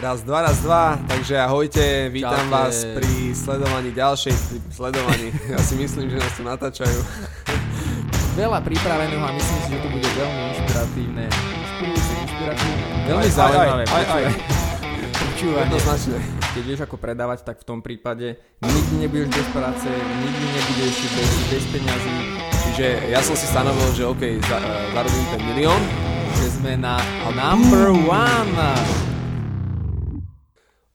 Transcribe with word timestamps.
Raz, 0.00 0.24
dva, 0.24 0.40
raz, 0.40 0.56
dva, 0.64 0.96
takže 1.12 1.36
ahojte, 1.36 2.08
vítam 2.08 2.32
Čaute. 2.32 2.56
vás 2.56 2.88
pri 2.96 3.36
sledovaní 3.36 3.92
ďalšej, 3.92 4.32
sledovaní, 4.72 5.28
ja 5.52 5.60
si 5.60 5.76
myslím, 5.76 6.08
že 6.08 6.16
nás 6.16 6.32
tu 6.32 6.40
natáčajú. 6.40 7.04
Veľa 8.32 8.64
pripraveného 8.64 9.20
a 9.20 9.28
myslím 9.36 9.58
si, 9.60 9.68
že 9.76 9.78
to 9.84 9.88
bude 9.92 10.08
veľmi 10.16 10.40
inšpiratívne. 10.56 11.24
Inšpirujúce, 11.28 12.12
inšpiratívne. 12.16 12.84
Veľmi 13.12 13.28
zaujímavé. 13.28 13.84
aj, 13.92 14.04
aj, 14.08 14.22
aj. 14.24 14.34
Počúvanie. 15.20 15.68
Jednoznačne. 15.68 16.18
Keď 16.48 16.62
vieš 16.64 16.80
ako 16.88 16.96
predávať, 16.96 17.38
tak 17.44 17.56
v 17.60 17.64
tom 17.68 17.78
prípade 17.84 18.40
nikdy 18.64 19.04
nebudeš 19.04 19.28
bez 19.36 19.48
práce, 19.52 19.88
nikdy 20.00 20.46
nebudeš 20.48 20.94
bez, 21.12 21.30
bez 21.52 21.64
peňazí, 21.76 22.16
Čiže 22.72 22.86
ja 23.12 23.20
som 23.20 23.36
si 23.36 23.44
stanovil, 23.44 23.92
že 23.92 24.08
OK, 24.08 24.22
za, 24.48 24.64
uh, 24.64 24.96
zarobím 24.96 25.26
ten 25.28 25.40
milión, 25.44 25.80
že 26.40 26.56
sme 26.56 26.72
na 26.80 26.96
number 27.36 27.92
one. 27.92 29.09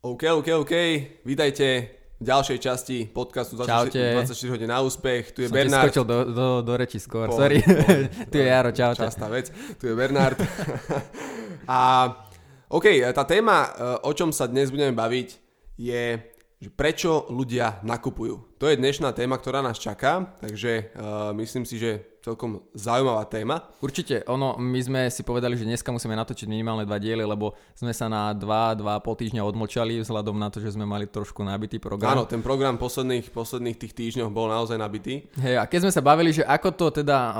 OK, 0.05 0.21
OK, 0.37 0.47
OK, 0.61 0.73
vítajte 1.25 1.65
v 2.21 2.23
ďalšej 2.29 2.57
časti 2.61 3.09
podcastu 3.09 3.57
24, 3.57 3.65
Čaute. 3.65 4.03
24 4.37 4.53
hodín 4.53 4.69
na 4.69 4.85
úspech, 4.85 5.33
tu 5.33 5.41
je 5.41 5.49
Som 5.49 5.57
Bernard. 5.57 5.89
skočil 5.89 6.05
do, 6.05 6.17
do, 6.29 6.47
do 6.61 6.73
reči 6.77 7.01
skôr, 7.01 7.25
Pohode, 7.25 7.41
sorry. 7.41 7.57
pohode, 7.65 8.13
tu 8.29 8.35
je 8.37 8.45
Jaro, 8.45 8.69
čaute. 8.69 9.01
Častá 9.01 9.25
vec, 9.33 9.49
tu 9.81 9.89
je 9.89 9.97
Bernard. 9.97 10.37
a 11.65 12.05
OK, 12.69 12.85
tá 13.17 13.25
téma, 13.25 13.57
e, 13.65 13.69
o 14.05 14.13
čom 14.13 14.29
sa 14.29 14.45
dnes 14.45 14.69
budeme 14.69 14.93
baviť, 14.93 15.27
je, 15.81 16.21
že 16.59 16.71
prečo 16.71 17.27
ľudia 17.27 17.83
nakupujú. 17.83 18.57
To 18.57 18.65
je 18.71 18.79
dnešná 18.79 19.11
téma, 19.11 19.35
ktorá 19.35 19.59
nás 19.59 19.75
čaká, 19.75 20.33
takže 20.39 20.95
uh, 20.95 21.35
myslím 21.35 21.67
si, 21.67 21.75
že 21.75 22.15
celkom 22.25 22.65
zaujímavá 22.73 23.21
téma. 23.29 23.69
Určite, 23.85 24.25
ono, 24.25 24.57
my 24.57 24.79
sme 24.81 25.01
si 25.13 25.21
povedali, 25.21 25.53
že 25.53 25.67
dneska 25.67 25.93
musíme 25.93 26.17
natočiť 26.17 26.49
minimálne 26.49 26.81
dva 26.81 26.97
diely, 26.97 27.21
lebo 27.21 27.53
sme 27.77 27.93
sa 27.93 28.09
na 28.09 28.33
dva, 28.33 28.73
dva 28.73 28.97
pol 28.97 29.13
týždňa 29.13 29.45
odmlčali 29.45 30.01
vzhľadom 30.01 30.33
na 30.33 30.49
to, 30.49 30.57
že 30.57 30.73
sme 30.73 30.89
mali 30.89 31.05
trošku 31.05 31.45
nabitý 31.45 31.77
program. 31.77 32.17
Áno, 32.17 32.25
ten 32.25 32.41
program 32.41 32.81
posledných, 32.81 33.29
posledných 33.29 33.77
tých 33.77 33.93
týždňov 33.93 34.33
bol 34.33 34.49
naozaj 34.49 34.79
nabitý. 34.79 35.29
Hej, 35.37 35.61
a 35.61 35.69
keď 35.69 35.85
sme 35.85 35.93
sa 35.93 36.01
bavili, 36.01 36.33
že 36.33 36.41
ako 36.41 36.73
to 36.73 37.05
teda 37.05 37.17
uh, 37.29 37.35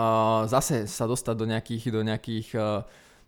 zase 0.45 0.85
sa 0.85 1.09
dostať 1.09 1.33
do 1.33 1.45
nejakých, 1.50 1.83
do 1.89 2.02
nejakých 2.05 2.47
uh, 2.53 2.85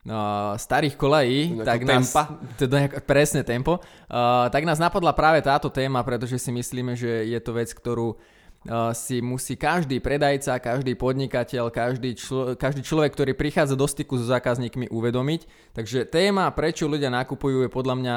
uh, 0.08 0.56
starých 0.56 0.96
kolají, 0.96 1.62
nejakého 1.62 1.68
tak 1.68 1.80
nás, 1.84 2.10
tempa. 2.10 2.24
teda 2.56 2.74
nejak, 2.82 2.94
presne 3.04 3.42
tempo, 3.44 3.78
uh, 3.78 4.48
tak 4.48 4.64
nás 4.64 4.80
napadla 4.80 5.12
práve 5.12 5.44
táto 5.44 5.68
téma, 5.68 6.02
pretože 6.02 6.40
si 6.40 6.50
myslíme, 6.50 6.96
že 6.96 7.28
je 7.28 7.40
to 7.44 7.52
vec, 7.54 7.70
ktorú 7.76 8.16
uh, 8.16 8.92
si 8.96 9.20
musí 9.20 9.60
každý 9.60 10.00
predajca, 10.00 10.64
každý 10.64 10.96
podnikateľ, 10.96 11.70
každý, 11.70 12.16
člo, 12.16 12.56
každý 12.56 12.82
človek, 12.82 13.14
ktorý 13.14 13.32
prichádza 13.36 13.76
do 13.76 13.86
styku 13.86 14.16
so 14.16 14.26
zákazníkmi 14.26 14.88
uvedomiť. 14.90 15.76
Takže 15.76 16.08
téma, 16.08 16.50
prečo 16.56 16.88
ľudia 16.88 17.12
nakupujú, 17.12 17.68
je 17.68 17.70
podľa 17.70 17.96
mňa 18.00 18.16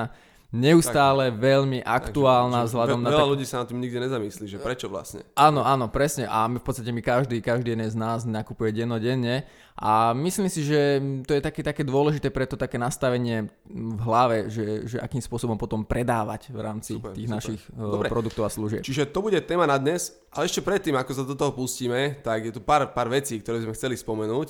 neustále 0.51 1.31
veľmi 1.31 1.81
aktuálna 1.81 2.67
vzhľadom 2.67 2.99
Ve- 2.99 3.05
na 3.07 3.11
Veľa 3.11 3.23
tak- 3.23 3.33
ľudí 3.33 3.47
sa 3.47 3.57
na 3.63 3.67
tým 3.67 3.79
nikde 3.79 3.99
nezamyslí, 4.01 4.45
že 4.47 4.59
prečo 4.59 4.91
vlastne. 4.91 5.23
Áno, 5.35 5.63
áno, 5.63 5.87
presne. 5.87 6.27
A 6.27 6.47
my 6.47 6.59
v 6.59 6.65
podstate 6.65 6.91
my 6.91 7.01
každý, 7.01 7.39
každý 7.39 7.73
jeden 7.73 7.87
z 7.87 7.95
nás 7.95 8.27
nakupuje 8.27 8.75
dennodenne. 8.75 9.47
A 9.81 10.13
myslím 10.13 10.53
si, 10.53 10.61
že 10.61 11.01
to 11.25 11.33
je 11.33 11.41
také, 11.41 11.65
také 11.65 11.81
dôležité 11.81 12.29
preto 12.29 12.53
také 12.53 12.77
nastavenie 12.77 13.49
v 13.65 14.01
hlave, 14.05 14.53
že, 14.53 14.85
že 14.85 14.97
akým 15.01 15.25
spôsobom 15.25 15.57
potom 15.57 15.89
predávať 15.89 16.53
v 16.53 16.61
rámci 16.61 17.01
Super, 17.01 17.17
tých 17.17 17.25
super. 17.25 17.37
našich 17.41 17.61
eh, 17.65 17.81
Dobre. 17.81 18.09
produktov 18.13 18.45
a 18.45 18.51
služieb. 18.53 18.85
Čiže 18.85 19.09
to 19.09 19.25
bude 19.25 19.41
téma 19.49 19.65
na 19.65 19.81
dnes, 19.81 20.13
ale 20.37 20.45
ešte 20.45 20.61
predtým, 20.61 21.01
ako 21.01 21.13
sa 21.17 21.25
do 21.25 21.33
toho 21.33 21.57
pustíme, 21.57 22.21
tak 22.21 22.45
je 22.45 22.53
tu 22.53 22.61
pár, 22.61 22.93
pár 22.93 23.09
vecí, 23.09 23.41
ktoré 23.41 23.65
sme 23.65 23.73
chceli 23.73 23.97
spomenúť. 23.97 24.49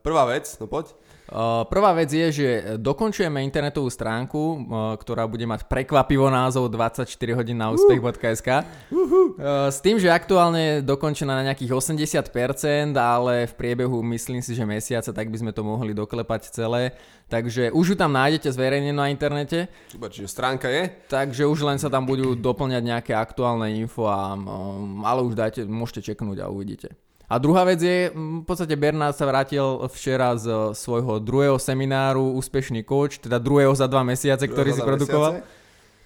Prvá 0.00 0.24
vec, 0.24 0.48
no 0.56 0.64
poď. 0.64 0.96
Uh, 1.30 1.62
prvá 1.70 1.94
vec 1.94 2.10
je, 2.10 2.26
že 2.34 2.48
dokončujeme 2.82 3.38
internetovú 3.46 3.86
stránku, 3.86 4.40
uh, 4.40 4.58
ktorá 4.98 5.30
bude 5.30 5.46
mať 5.46 5.62
prekvapivo 5.70 6.26
názov 6.26 6.66
24 6.74 7.06
hodín 7.38 7.54
na 7.54 7.70
úspech.sk. 7.70 8.66
Uh, 8.90 9.70
s 9.70 9.78
tým, 9.78 9.94
že 10.02 10.10
aktuálne 10.10 10.58
je 10.58 10.74
dokončená 10.82 11.38
na 11.38 11.46
nejakých 11.46 11.70
80%, 11.70 12.98
ale 12.98 13.46
v 13.46 13.54
priebehu 13.54 14.02
myslím 14.10 14.42
si, 14.42 14.58
že 14.58 14.66
mesiaca, 14.66 15.14
tak 15.14 15.30
by 15.30 15.38
sme 15.38 15.52
to 15.54 15.62
mohli 15.62 15.94
doklepať 15.94 16.50
celé. 16.50 16.98
Takže 17.30 17.70
už 17.70 17.94
ju 17.94 17.96
tam 18.00 18.10
nájdete 18.10 18.50
zverejnenú 18.50 18.98
na 18.98 19.06
internete, 19.06 19.70
Super, 19.86 20.10
čiže 20.10 20.26
stránka 20.26 20.66
je. 20.66 20.90
takže 21.06 21.46
už 21.46 21.62
len 21.62 21.78
sa 21.78 21.86
tam 21.86 22.10
budú 22.10 22.34
doplňať 22.34 22.82
nejaké 22.82 23.12
aktuálne 23.14 23.70
info, 23.78 24.10
a, 24.10 24.34
um, 24.34 25.06
ale 25.06 25.22
už 25.22 25.38
dajte, 25.38 25.62
môžete 25.62 26.10
čeknúť 26.10 26.42
a 26.42 26.50
uvidíte. 26.50 26.90
A 27.30 27.38
druhá 27.38 27.62
vec 27.62 27.78
je, 27.78 28.10
v 28.10 28.42
podstate 28.42 28.74
Bernard 28.74 29.14
sa 29.14 29.22
vrátil 29.22 29.62
včera 29.94 30.34
z 30.34 30.50
eh, 30.50 30.58
svojho 30.74 31.22
druhého 31.22 31.62
semináru 31.62 32.34
Úspešný 32.34 32.82
coach, 32.82 33.22
teda 33.22 33.38
druhého 33.38 33.70
za 33.70 33.86
dva 33.86 34.02
mesiace, 34.02 34.50
ktorý 34.50 34.74
si 34.74 34.82
produkoval. 34.82 35.38
mesiace. 35.38 35.58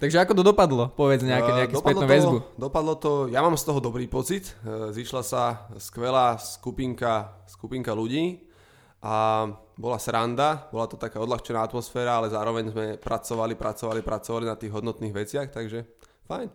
Takže 0.05 0.21
ako 0.21 0.33
to 0.37 0.43
dopadlo? 0.45 0.93
Povedz 0.93 1.25
nejaké, 1.25 1.49
nejakú 1.49 1.81
dopadlo 1.81 2.05
spätnú 2.05 2.05
to, 2.05 2.13
väzbu. 2.13 2.37
Dopadlo 2.61 2.93
to, 3.01 3.11
ja 3.33 3.41
mám 3.41 3.57
z 3.57 3.65
toho 3.65 3.81
dobrý 3.81 4.05
pocit. 4.05 4.53
Eh, 4.69 4.93
Zišla 4.93 5.23
sa 5.25 5.65
skvelá 5.81 6.37
skupinka, 6.37 7.41
skupinka 7.49 7.97
ľudí 7.97 8.45
a 9.01 9.49
bola 9.81 9.97
sranda, 9.97 10.69
bola 10.69 10.84
to 10.84 11.01
taká 11.01 11.25
odľahčená 11.25 11.65
atmosféra, 11.65 12.21
ale 12.21 12.29
zároveň 12.29 12.69
sme 12.69 12.87
pracovali, 13.01 13.57
pracovali, 13.57 14.01
pracovali 14.05 14.45
na 14.45 14.61
tých 14.61 14.77
hodnotných 14.77 15.15
veciach, 15.17 15.49
takže 15.57 15.89
fajn. 16.27 16.49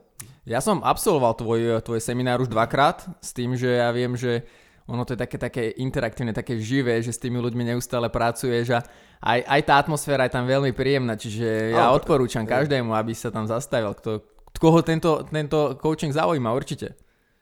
Ja 0.43 0.59
som 0.59 0.81
absolvoval 0.81 1.37
tvoj, 1.37 1.61
tvoj 1.85 1.99
seminár 2.01 2.41
už 2.41 2.49
dvakrát, 2.49 3.05
s 3.21 3.31
tým, 3.31 3.55
že 3.55 3.79
ja 3.79 3.89
viem, 3.93 4.17
že 4.17 4.43
ono 4.89 5.05
to 5.05 5.13
je 5.13 5.21
také, 5.21 5.37
také 5.37 5.63
interaktívne, 5.77 6.33
také 6.33 6.57
živé, 6.57 6.97
že 7.05 7.13
s 7.13 7.21
tými 7.21 7.37
ľuďmi 7.37 7.73
neustále 7.73 8.09
pracuješ 8.09 8.73
a 8.73 8.79
aj, 9.21 9.39
aj 9.45 9.61
tá 9.61 9.73
atmosféra 9.77 10.25
je 10.25 10.33
tam 10.33 10.49
veľmi 10.49 10.73
príjemná, 10.73 11.13
čiže 11.13 11.77
ja 11.77 11.93
Áno, 11.93 12.01
odporúčam 12.01 12.43
každému, 12.49 12.89
aby 12.97 13.13
sa 13.13 13.29
tam 13.29 13.45
zastavil, 13.45 13.93
kto, 13.93 14.25
koho 14.57 14.81
tento, 14.81 15.21
tento 15.29 15.77
coaching 15.77 16.09
zaujíma, 16.09 16.49
určite. 16.49 16.97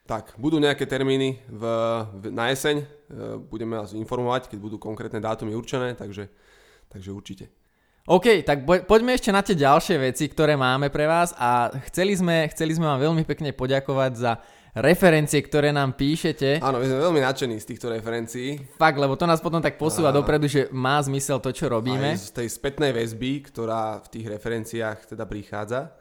Tak, 0.08 0.36
budú 0.40 0.60
nejaké 0.60 0.88
termíny 0.88 1.40
v, 1.48 1.64
v, 2.20 2.24
na 2.32 2.52
jeseň, 2.52 2.76
eh, 2.80 2.88
budeme 3.40 3.80
vás 3.80 3.96
informovať, 3.96 4.52
keď 4.52 4.60
budú 4.60 4.76
konkrétne 4.80 5.24
dátumy 5.24 5.56
určené, 5.56 5.96
takže, 5.96 6.28
takže 6.92 7.10
určite. 7.16 7.48
OK, 8.08 8.48
tak 8.48 8.64
po- 8.64 8.88
poďme 8.88 9.20
ešte 9.20 9.36
na 9.36 9.44
tie 9.44 9.52
ďalšie 9.52 10.00
veci, 10.00 10.32
ktoré 10.32 10.56
máme 10.56 10.88
pre 10.88 11.04
vás 11.12 11.36
a 11.36 11.68
chceli 11.92 12.16
sme, 12.16 12.48
chceli 12.56 12.72
sme 12.72 12.88
vám 12.88 13.04
veľmi 13.04 13.28
pekne 13.28 13.52
poďakovať 13.52 14.12
za 14.16 14.40
referencie, 14.80 15.44
ktoré 15.44 15.76
nám 15.76 15.92
píšete. 15.92 16.64
Áno, 16.64 16.80
my 16.80 16.88
sme 16.88 17.04
veľmi 17.04 17.20
nadšení 17.20 17.60
z 17.60 17.68
týchto 17.68 17.92
referencií. 17.92 18.64
Fakt, 18.80 18.96
lebo 18.96 19.20
to 19.20 19.28
nás 19.28 19.44
potom 19.44 19.60
tak 19.60 19.76
posúva 19.76 20.14
Á. 20.14 20.16
dopredu, 20.16 20.48
že 20.48 20.72
má 20.72 21.04
zmysel 21.04 21.44
to, 21.44 21.52
čo 21.52 21.68
robíme. 21.68 22.16
Aj 22.16 22.16
z 22.16 22.32
tej 22.32 22.48
spätnej 22.48 22.96
väzby, 22.96 23.44
ktorá 23.44 24.00
v 24.00 24.08
tých 24.08 24.32
referenciách 24.32 25.12
teda 25.12 25.28
prichádza. 25.28 25.92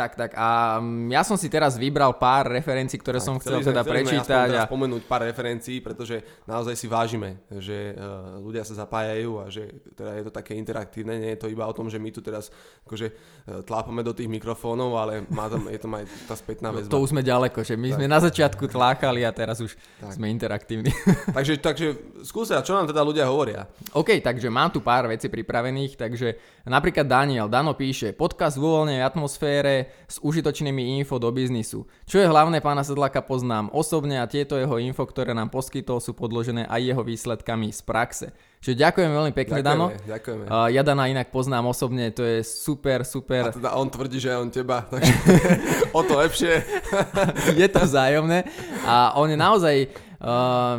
Tak, 0.00 0.16
tak. 0.16 0.30
A 0.32 0.80
mm, 0.80 1.12
ja 1.12 1.20
som 1.20 1.36
si 1.36 1.52
teraz 1.52 1.76
vybral 1.76 2.16
pár 2.16 2.48
referencií, 2.48 2.96
ktoré 2.96 3.20
som 3.20 3.36
chcel 3.36 3.60
teda 3.60 3.84
chceli 3.84 3.92
prečítať. 4.00 4.48
teda 4.48 4.64
A... 4.64 4.68
spomenúť 4.72 5.02
pár 5.04 5.28
referencií, 5.28 5.84
pretože 5.84 6.24
naozaj 6.48 6.72
si 6.72 6.88
vážime, 6.88 7.44
že 7.60 7.92
uh, 7.92 8.40
ľudia 8.40 8.64
sa 8.64 8.72
zapájajú 8.80 9.44
a 9.44 9.52
že 9.52 9.68
teda 9.92 10.16
je 10.16 10.24
to 10.24 10.32
také 10.32 10.56
interaktívne, 10.56 11.20
nie 11.20 11.36
je 11.36 11.40
to 11.44 11.52
iba 11.52 11.68
o 11.68 11.76
tom, 11.76 11.92
že 11.92 12.00
my 12.00 12.08
tu 12.08 12.24
teraz 12.24 12.48
akože 12.88 13.12
uh, 13.12 13.60
tlápame 13.60 14.00
do 14.00 14.16
tých 14.16 14.32
mikrofónov, 14.32 14.96
ale 14.96 15.28
má 15.28 15.52
tam, 15.52 15.68
je 15.68 15.76
tam 15.76 15.92
aj 15.92 16.04
tá 16.24 16.32
spätná 16.32 16.72
väzba. 16.72 16.96
To 16.96 17.04
už 17.04 17.12
sme 17.12 17.20
ďaleko, 17.20 17.60
že 17.60 17.76
my 17.76 17.92
Tak. 17.92 17.96
sme 18.00 18.06
na 18.08 18.20
začiatku 18.24 18.64
tláchali 18.72 19.20
a 19.28 19.36
teraz 19.36 19.60
už 19.60 19.76
Tak. 20.00 20.16
sme 20.16 20.32
interaktívni. 20.32 20.96
takže, 21.36 21.60
takže 21.60 21.86
skúsa, 22.24 22.64
čo 22.64 22.72
nám 22.72 22.88
teda 22.88 23.04
ľudia 23.04 23.28
hovoria. 23.28 23.68
OK, 23.92 24.16
takže 24.24 24.48
mám 24.48 24.72
tu 24.72 24.80
pár 24.80 25.12
vecí 25.12 25.28
pripravených, 25.28 26.00
takže 26.00 26.40
napríklad 26.64 27.04
Daniel, 27.04 27.52
Dano 27.52 27.76
píše, 27.76 28.16
podcast 28.16 28.56
v 28.56 28.64
uvoľnej 28.64 29.04
atmosfére 29.04 29.89
s 30.08 30.18
užitočnými 30.22 30.98
info 31.00 31.18
do 31.22 31.30
biznisu. 31.30 31.86
Čo 32.06 32.16
je 32.22 32.26
hlavné, 32.26 32.58
pána 32.64 32.82
Sedlaka 32.82 33.22
poznám 33.22 33.70
osobne 33.70 34.18
a 34.18 34.30
tieto 34.30 34.58
jeho 34.58 34.76
info, 34.82 35.06
ktoré 35.06 35.34
nám 35.36 35.48
poskytol, 35.48 36.02
sú 36.02 36.16
podložené 36.16 36.66
aj 36.66 36.80
jeho 36.82 37.02
výsledkami 37.04 37.70
z 37.70 37.80
praxe. 37.84 38.26
Čiže 38.60 38.76
ďakujem 38.76 39.10
veľmi 39.10 39.32
pekne, 39.32 39.64
Dano. 39.64 39.88
Ďakujeme, 39.88 40.10
ďakujeme. 40.12 40.44
Uh, 40.52 40.68
ja 40.68 40.82
Dana 40.84 41.08
inak 41.08 41.32
poznám 41.32 41.72
osobne, 41.72 42.12
to 42.12 42.20
je 42.20 42.44
super, 42.44 43.00
A 43.00 43.08
super. 43.08 43.42
teda 43.56 43.72
on 43.72 43.88
tvrdí, 43.88 44.20
že 44.20 44.36
on 44.36 44.52
teba, 44.52 44.84
takže 44.84 45.12
o 45.96 46.00
to 46.04 46.20
lepšie. 46.20 46.60
je 47.60 47.68
to 47.72 47.80
vzájomné 47.88 48.44
a 48.84 49.16
on 49.16 49.32
je 49.32 49.38
naozaj 49.40 49.76
uh, 50.20 50.76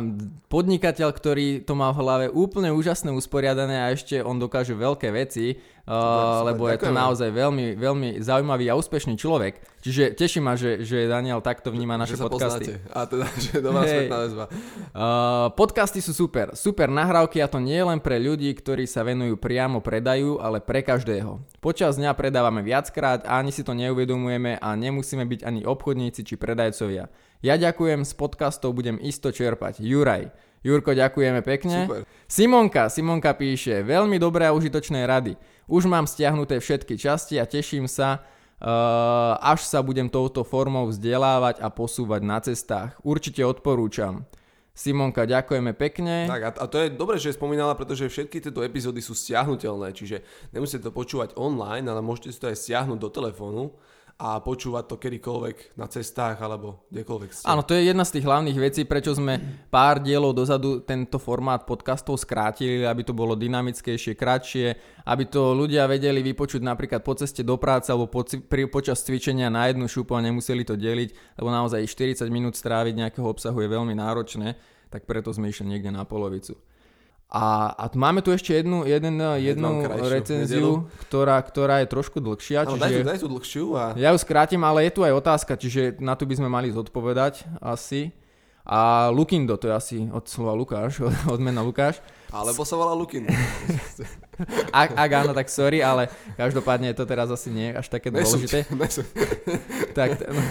podnikateľ, 0.52 1.08
ktorý 1.16 1.46
to 1.64 1.72
má 1.72 1.88
v 1.96 2.00
hlave 2.04 2.26
úplne 2.28 2.68
úžasné 2.76 3.08
usporiadané 3.08 3.88
a 3.88 3.96
ešte 3.96 4.20
on 4.20 4.36
dokáže 4.36 4.76
veľké 4.76 5.08
veci, 5.08 5.56
uh, 5.88 6.44
lebo 6.44 6.68
je 6.68 6.76
to 6.76 6.92
naozaj 6.92 7.32
veľmi, 7.32 7.72
veľmi 7.80 8.20
zaujímavý 8.20 8.68
a 8.68 8.76
úspešný 8.76 9.16
človek. 9.16 9.64
Čiže 9.80 10.12
teší 10.12 10.44
ma, 10.44 10.52
že, 10.52 10.84
že 10.84 11.08
Daniel 11.08 11.40
takto 11.40 11.72
vníma 11.72 11.96
naše 11.96 12.20
že 12.20 12.28
podcasty. 12.28 12.68
poznáte. 12.68 12.92
A 12.92 13.00
teda, 13.08 13.26
že 13.48 13.54
dobrá 13.64 13.82
Hej. 13.88 13.88
spätná 13.96 14.18
väzba. 14.28 14.44
Uh, 14.46 15.48
podcasty 15.56 16.04
sú 16.04 16.12
super. 16.12 16.52
Super 16.52 16.92
nahrávky 16.92 17.40
a 17.40 17.48
to 17.48 17.56
nie 17.56 17.80
len 17.80 17.96
pre 17.96 18.20
ľudí, 18.20 18.52
ktorí 18.52 18.84
sa 18.84 19.08
venujú 19.08 19.40
priamo 19.40 19.80
predaju, 19.80 20.36
ale 20.36 20.60
pre 20.60 20.84
každého. 20.84 21.40
Počas 21.64 21.96
dňa 21.96 22.12
predávame 22.12 22.60
viackrát 22.60 23.24
a 23.24 23.40
ani 23.40 23.56
si 23.56 23.64
to 23.64 23.72
neuvedomujeme 23.72 24.60
a 24.60 24.68
nemusíme 24.76 25.24
byť 25.24 25.48
ani 25.48 25.64
obchodníci 25.64 26.28
či 26.28 26.36
predajcovia. 26.36 27.08
Ja 27.42 27.58
ďakujem, 27.58 28.06
z 28.06 28.14
podcastov 28.14 28.70
budem 28.70 29.02
isto 29.02 29.34
čerpať. 29.34 29.82
Juraj. 29.82 30.30
Jurko, 30.62 30.94
ďakujeme 30.94 31.42
pekne. 31.42 31.90
Super. 31.90 32.00
Simonka, 32.30 32.86
Simonka 32.86 33.34
píše, 33.34 33.82
veľmi 33.82 34.14
dobré 34.22 34.46
a 34.46 34.54
užitočné 34.54 35.02
rady. 35.10 35.34
Už 35.66 35.90
mám 35.90 36.06
stiahnuté 36.06 36.62
všetky 36.62 36.94
časti 36.94 37.42
a 37.42 37.50
teším 37.50 37.90
sa, 37.90 38.22
uh, 38.62 39.42
až 39.42 39.66
sa 39.66 39.82
budem 39.82 40.06
touto 40.06 40.46
formou 40.46 40.86
vzdelávať 40.86 41.58
a 41.58 41.66
posúvať 41.66 42.22
na 42.22 42.38
cestách. 42.38 42.94
Určite 43.02 43.42
odporúčam. 43.42 44.22
Simonka, 44.70 45.26
ďakujeme 45.26 45.74
pekne. 45.74 46.30
Tak 46.30 46.42
a, 46.46 46.50
a 46.62 46.64
to 46.70 46.78
je 46.78 46.94
dobre, 46.94 47.18
že 47.18 47.34
spomínala, 47.34 47.74
pretože 47.74 48.06
všetky 48.06 48.38
tieto 48.38 48.62
epizódy 48.62 49.02
sú 49.02 49.18
stiahnutelné, 49.18 49.90
čiže 49.90 50.22
nemusíte 50.54 50.86
to 50.86 50.94
počúvať 50.94 51.34
online, 51.34 51.90
ale 51.90 52.06
môžete 52.06 52.30
si 52.30 52.38
to 52.38 52.46
aj 52.46 52.56
stiahnuť 52.62 53.02
do 53.02 53.10
telefónu 53.10 53.74
a 54.18 54.38
počúvať 54.38 54.84
to 54.86 54.96
kedykoľvek 55.00 55.74
na 55.74 55.86
cestách 55.90 56.38
alebo 56.38 56.86
kdekoľvek 56.94 57.30
ste. 57.32 57.46
Áno, 57.48 57.66
to 57.66 57.74
je 57.74 57.90
jedna 57.90 58.04
z 58.06 58.18
tých 58.18 58.26
hlavných 58.28 58.58
vecí, 58.58 58.82
prečo 58.86 59.16
sme 59.16 59.38
pár 59.72 59.98
dielov 59.98 60.36
dozadu 60.36 60.84
tento 60.84 61.18
formát 61.18 61.66
podcastov 61.66 62.20
skrátili, 62.20 62.86
aby 62.86 63.02
to 63.02 63.16
bolo 63.16 63.34
dynamickejšie, 63.34 64.14
kratšie, 64.14 64.66
aby 65.08 65.24
to 65.26 65.56
ľudia 65.56 65.90
vedeli 65.90 66.22
vypočuť 66.22 66.62
napríklad 66.62 67.02
po 67.02 67.18
ceste 67.18 67.42
do 67.42 67.58
práce 67.58 67.90
alebo 67.90 68.06
po, 68.06 68.22
pri, 68.24 68.70
počas 68.70 69.02
cvičenia 69.02 69.50
na 69.50 69.68
jednu 69.68 69.90
šupu 69.90 70.14
a 70.14 70.24
nemuseli 70.24 70.62
to 70.62 70.78
deliť, 70.78 71.38
lebo 71.38 71.48
naozaj 71.50 71.82
40 71.84 72.26
minút 72.30 72.54
stráviť 72.54 72.94
nejakého 72.94 73.26
obsahu 73.26 73.58
je 73.58 73.68
veľmi 73.68 73.94
náročné, 73.98 74.54
tak 74.92 75.08
preto 75.08 75.32
sme 75.32 75.50
išli 75.50 75.66
niekde 75.66 75.90
na 75.90 76.04
polovicu. 76.06 76.56
A, 77.32 77.72
a 77.72 77.88
máme 77.96 78.20
tu 78.20 78.28
ešte 78.28 78.52
jednu, 78.52 78.84
jeden, 78.84 79.16
jednu 79.40 79.88
recenziu, 80.04 80.84
ktorá, 81.08 81.40
ktorá 81.40 81.80
je 81.80 81.88
trošku 81.88 82.20
dlhšia. 82.20 82.68
Áno, 82.68 82.76
čiže... 82.76 82.84
daj, 82.84 82.92
tu, 82.92 83.00
daj 83.08 83.18
tu 83.24 83.28
dlhšiu. 83.32 83.66
A... 83.72 83.84
Ja 83.96 84.12
ju 84.12 84.20
skrátim, 84.20 84.60
ale 84.60 84.84
je 84.84 84.92
tu 84.92 85.00
aj 85.00 85.16
otázka, 85.16 85.56
čiže 85.56 85.96
na 85.96 86.12
tu 86.12 86.28
by 86.28 86.36
sme 86.36 86.52
mali 86.52 86.68
zodpovedať 86.68 87.48
asi. 87.64 88.12
A 88.68 89.10
Lukindo, 89.10 89.56
to 89.56 89.66
je 89.66 89.74
asi 89.74 89.96
od 90.12 90.28
slova 90.28 90.52
Lukáš, 90.52 91.00
od, 91.00 91.16
od 91.34 91.40
mena 91.40 91.64
Lukáš. 91.64 92.04
Alebo 92.28 92.68
sa 92.68 92.76
volá 92.76 92.92
Lukindo. 92.92 93.32
ak, 94.84 94.92
ak 94.92 95.10
áno, 95.24 95.32
tak 95.32 95.48
sorry, 95.48 95.80
ale 95.80 96.12
každopádne 96.36 96.92
to 96.92 97.08
teraz 97.08 97.32
asi 97.32 97.48
nie 97.48 97.72
až 97.72 97.88
také 97.88 98.12
dôležité. 98.12 98.68
tak, 99.98 100.20
no. 100.28 100.42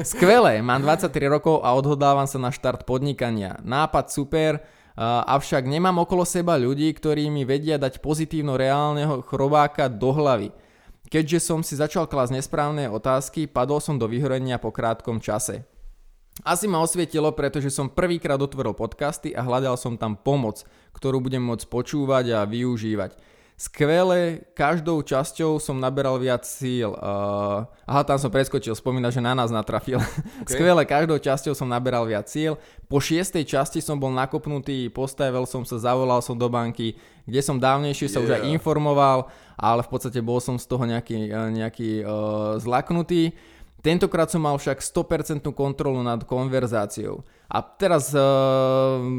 Skvelé, 0.00 0.64
mám 0.64 0.80
23 0.80 1.12
rokov 1.28 1.60
a 1.60 1.76
odhodávam 1.76 2.24
sa 2.24 2.40
na 2.40 2.48
štart 2.48 2.88
podnikania. 2.88 3.60
Nápad 3.60 4.08
super, 4.08 4.64
avšak 5.00 5.66
nemám 5.66 6.02
okolo 6.02 6.22
seba 6.22 6.54
ľudí, 6.54 6.90
ktorí 6.94 7.26
mi 7.30 7.42
vedia 7.42 7.78
dať 7.78 7.98
pozitívno 7.98 8.54
reálneho 8.54 9.22
chrobáka 9.26 9.90
do 9.90 10.14
hlavy. 10.14 10.54
Keďže 11.10 11.38
som 11.44 11.60
si 11.60 11.76
začal 11.76 12.08
klásť 12.08 12.40
nesprávne 12.40 12.88
otázky, 12.88 13.46
padol 13.46 13.78
som 13.78 14.00
do 14.00 14.08
vyhorenia 14.08 14.56
po 14.56 14.72
krátkom 14.72 15.20
čase. 15.20 15.66
Asi 16.42 16.66
ma 16.66 16.82
osvietilo, 16.82 17.30
pretože 17.30 17.70
som 17.70 17.86
prvýkrát 17.86 18.40
otvoril 18.42 18.74
podcasty 18.74 19.30
a 19.30 19.46
hľadal 19.46 19.78
som 19.78 19.94
tam 19.94 20.18
pomoc, 20.18 20.66
ktorú 20.90 21.22
budem 21.22 21.44
môcť 21.46 21.70
počúvať 21.70 22.34
a 22.34 22.40
využívať. 22.42 23.33
Skvelé, 23.54 24.42
každou 24.50 24.98
časťou 24.98 25.62
som 25.62 25.78
naberal 25.78 26.18
viac 26.18 26.42
síl. 26.42 26.90
Uh, 26.90 27.62
aha, 27.86 28.02
tam 28.02 28.18
som 28.18 28.26
preskočil, 28.26 28.74
spomína, 28.74 29.14
že 29.14 29.22
na 29.22 29.30
nás 29.30 29.54
natrafil. 29.54 30.02
Okay. 30.44 30.60
Skvelé, 30.60 30.82
každou 30.84 31.16
časťou 31.16 31.54
som 31.54 31.70
naberal 31.70 32.04
viac 32.04 32.26
síl. 32.26 32.58
Po 32.90 32.98
šiestej 32.98 33.46
časti 33.46 33.78
som 33.80 33.96
bol 33.96 34.12
nakopnutý, 34.12 34.90
postavil 34.90 35.46
som 35.46 35.62
sa, 35.62 35.78
zavolal 35.80 36.20
som 36.20 36.36
do 36.36 36.50
banky, 36.50 36.98
kde 37.24 37.40
som 37.40 37.56
dávnejšie 37.56 38.10
sa 38.10 38.18
yeah. 38.20 38.24
už 38.26 38.30
aj 38.36 38.42
informoval, 38.50 39.30
ale 39.56 39.80
v 39.86 39.88
podstate 39.88 40.20
bol 40.20 40.42
som 40.42 40.58
z 40.58 40.66
toho 40.68 40.84
nejaký, 40.84 41.30
nejaký 41.32 42.02
uh, 42.02 42.58
zlaknutý. 42.58 43.32
Tentokrát 43.84 44.32
som 44.32 44.40
mal 44.40 44.56
však 44.56 44.80
100% 44.80 45.44
kontrolu 45.52 46.00
nad 46.00 46.24
konverzáciou. 46.24 47.20
A 47.52 47.60
teraz 47.60 48.16
uh, 48.16 48.24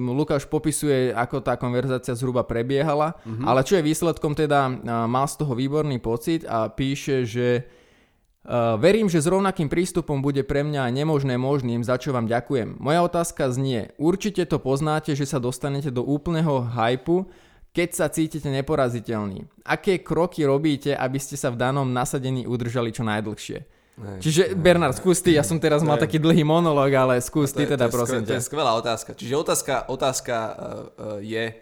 Lukáš 0.10 0.50
popisuje, 0.50 1.14
ako 1.14 1.38
tá 1.38 1.54
konverzácia 1.54 2.18
zhruba 2.18 2.42
prebiehala, 2.42 3.14
mm-hmm. 3.22 3.46
ale 3.46 3.62
čo 3.62 3.78
je 3.78 3.86
výsledkom 3.86 4.34
teda, 4.34 4.66
uh, 4.66 5.06
mal 5.06 5.30
z 5.30 5.38
toho 5.38 5.54
výborný 5.54 6.02
pocit 6.02 6.50
a 6.50 6.66
píše, 6.74 7.30
že 7.30 7.62
uh, 7.62 8.74
verím, 8.82 9.06
že 9.06 9.22
s 9.22 9.30
rovnakým 9.30 9.70
prístupom 9.70 10.18
bude 10.26 10.42
pre 10.42 10.66
mňa 10.66 10.90
nemožné 10.90 11.38
možným, 11.38 11.86
za 11.86 12.02
čo 12.02 12.10
vám 12.10 12.26
ďakujem. 12.26 12.82
Moja 12.82 13.06
otázka 13.06 13.54
znie, 13.54 13.94
určite 14.02 14.50
to 14.50 14.58
poznáte, 14.58 15.14
že 15.14 15.30
sa 15.30 15.38
dostanete 15.38 15.94
do 15.94 16.02
úplného 16.02 16.66
hypu, 16.74 17.30
keď 17.70 17.90
sa 17.94 18.10
cítite 18.10 18.50
neporaziteľný. 18.50 19.46
Aké 19.62 20.02
kroky 20.02 20.42
robíte, 20.42 20.98
aby 20.98 21.22
ste 21.22 21.38
sa 21.38 21.54
v 21.54 21.62
danom 21.62 21.86
nasadení 21.86 22.50
udržali 22.50 22.90
čo 22.90 23.06
najdlhšie? 23.06 23.75
Čiže 23.96 24.60
Bernard, 24.60 25.00
skús 25.00 25.24
ty, 25.24 25.40
ja 25.40 25.44
som 25.44 25.56
teraz 25.56 25.80
mal 25.80 25.96
taký 25.96 26.20
dlhý 26.20 26.44
monolog, 26.44 26.92
ale 26.92 27.16
skús 27.24 27.56
ty 27.56 27.64
teda 27.64 27.88
prosím 27.88 28.28
To 28.28 28.36
je 28.36 28.44
skvelá 28.44 28.76
otázka. 28.76 29.16
Čiže 29.16 29.34
otázka, 29.40 29.88
otázka 29.88 30.36
uh, 30.36 30.52
uh, 30.52 31.20
je, 31.24 31.56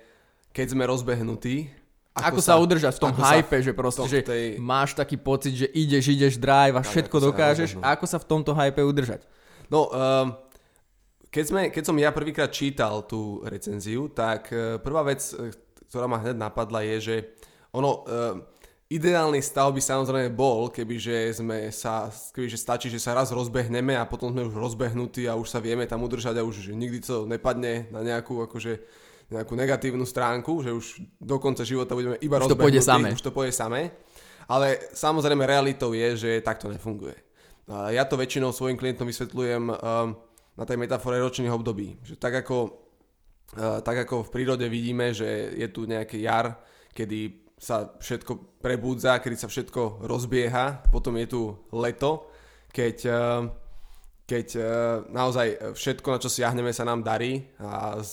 keď 0.49 0.65
sme 0.73 0.83
rozbehnutí, 0.89 1.69
ako, 2.13 2.25
ako 2.37 2.41
sa, 2.41 2.53
sa 2.57 2.61
udržať 2.61 2.93
v 2.97 3.01
tom 3.01 3.13
hype, 3.13 3.57
že 3.61 3.71
proste, 3.73 4.05
že 4.05 4.19
tej... 4.21 4.45
máš 4.61 4.93
taký 4.93 5.17
pocit, 5.17 5.53
že 5.57 5.67
ideš, 5.73 6.13
ideš 6.13 6.33
drive 6.37 6.77
a 6.77 6.85
tak, 6.85 6.89
všetko 6.93 7.17
dokážeš. 7.21 7.69
A 7.81 7.97
ako 7.97 8.05
sa 8.05 8.17
v 8.21 8.25
tomto 8.25 8.53
hype 8.53 8.81
udržať? 8.81 9.25
No, 9.69 9.89
um, 9.89 10.37
keď, 11.33 11.43
sme, 11.49 11.61
keď 11.73 11.83
som 11.89 11.97
ja 11.97 12.13
prvýkrát 12.13 12.53
čítal 12.53 13.05
tú 13.09 13.41
recenziu, 13.45 14.09
tak 14.13 14.49
uh, 14.53 14.77
prvá 14.77 15.05
vec, 15.05 15.21
ktorá 15.89 16.05
ma 16.05 16.21
hneď 16.21 16.37
napadla 16.37 16.85
je, 16.85 16.97
že 17.01 17.15
ono, 17.73 18.05
uh, 18.05 18.37
Ideálny 18.93 19.41
stav 19.41 19.73
by 19.73 19.81
samozrejme 19.81 20.29
bol, 20.37 20.69
kebyže 20.69 21.41
sme 21.41 21.73
sa, 21.73 22.13
kebyže 22.13 22.61
stačí, 22.61 22.93
že 22.93 23.01
sa 23.01 23.17
raz 23.17 23.33
rozbehneme 23.33 23.97
a 23.97 24.05
potom 24.05 24.29
sme 24.29 24.45
už 24.45 24.53
rozbehnutí 24.53 25.25
a 25.25 25.33
už 25.33 25.49
sa 25.49 25.57
vieme 25.57 25.89
tam 25.89 26.05
udržať 26.05 26.37
a 26.37 26.45
už 26.45 26.69
nikdy 26.69 27.01
to 27.01 27.25
nepadne 27.25 27.89
na 27.89 28.05
nejakú 28.05 28.45
akože 28.45 28.85
nejakú 29.33 29.57
negatívnu 29.57 30.05
stránku, 30.05 30.61
že 30.61 30.69
už 30.69 31.01
do 31.17 31.41
konca 31.41 31.65
života 31.65 31.97
budeme 31.97 32.21
iba 32.21 32.37
už. 32.37 32.53
To 32.53 32.59
pôjde 32.59 32.85
samé. 32.85 33.17
Už 33.17 33.25
to 33.25 33.33
pôjde 33.33 33.57
samé. 33.57 33.97
Ale 34.45 34.77
samozrejme 34.93 35.41
realitou 35.41 35.97
je, 35.97 36.13
že 36.13 36.45
takto 36.45 36.69
nefunguje. 36.69 37.17
Ja 37.65 38.05
to 38.05 38.13
väčšinou 38.13 38.53
svojim 38.53 38.77
klientom 38.77 39.09
vysvetľujem 39.09 39.63
um, 39.73 39.75
na 40.53 40.63
tej 40.69 40.77
metafore 40.77 41.17
ročných 41.17 41.49
období. 41.49 41.97
Že 42.05 42.21
tak 42.21 42.45
ako, 42.45 42.57
uh, 43.57 43.81
tak 43.81 44.05
ako 44.05 44.27
v 44.27 44.33
prírode 44.37 44.69
vidíme, 44.69 45.15
že 45.17 45.49
je 45.57 45.65
tu 45.71 45.89
nejaký 45.89 46.21
jar, 46.21 46.61
kedy 46.93 47.42
sa 47.63 47.95
všetko 47.95 48.59
prebúdza, 48.59 49.23
kedy 49.23 49.39
sa 49.39 49.47
všetko 49.47 50.03
rozbieha, 50.03 50.91
potom 50.91 51.15
je 51.15 51.27
tu 51.31 51.41
leto, 51.71 52.27
keď, 52.75 52.97
eh, 53.07 53.41
keď 54.27 54.47
eh, 54.59 54.65
naozaj 55.07 55.47
všetko, 55.71 56.07
na 56.11 56.19
čo 56.19 56.27
siahneme, 56.27 56.75
sa 56.75 56.83
nám 56.83 57.07
darí 57.07 57.47
a 57.63 58.03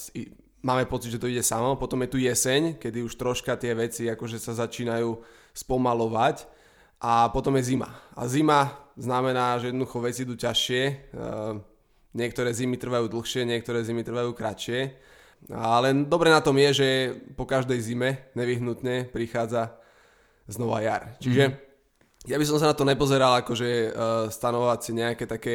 máme 0.62 0.86
pocit, 0.86 1.10
že 1.10 1.18
to 1.18 1.26
ide 1.26 1.42
samo, 1.42 1.74
potom 1.74 1.98
je 2.06 2.12
tu 2.14 2.18
jeseň, 2.22 2.78
kedy 2.78 3.02
už 3.02 3.18
troška 3.18 3.58
tie 3.58 3.74
veci 3.74 4.06
akože 4.06 4.38
sa 4.38 4.54
začínajú 4.54 5.18
spomalovať. 5.50 6.46
A 7.00 7.32
potom 7.32 7.56
je 7.56 7.72
zima. 7.72 7.96
A 8.12 8.28
zima 8.28 8.76
znamená, 8.92 9.56
že 9.56 9.72
jednoducho 9.72 10.04
veci 10.04 10.28
idú 10.28 10.36
ťažšie, 10.36 10.82
eh, 10.84 11.54
niektoré 12.14 12.54
zimy 12.54 12.78
trvajú 12.78 13.10
dlhšie, 13.10 13.42
niektoré 13.48 13.82
zimy 13.82 14.06
trvajú 14.06 14.30
kratšie 14.36 14.94
ale 15.48 15.96
dobre 16.04 16.28
na 16.28 16.44
tom 16.44 16.54
je, 16.60 16.70
že 16.76 16.88
po 17.32 17.48
každej 17.48 17.80
zime 17.80 18.10
nevyhnutne 18.36 19.08
prichádza 19.08 19.72
znova 20.44 20.84
jar. 20.84 21.16
Čiže 21.22 21.42
mm. 21.48 21.54
ja 22.28 22.36
by 22.36 22.44
som 22.44 22.58
sa 22.60 22.70
na 22.70 22.76
to 22.76 22.84
nepozeral 22.84 23.40
ako, 23.40 23.56
že 23.56 23.90
uh, 23.90 24.28
stanovať 24.28 24.78
si 24.84 24.92
nejaké 24.92 25.24
také 25.24 25.54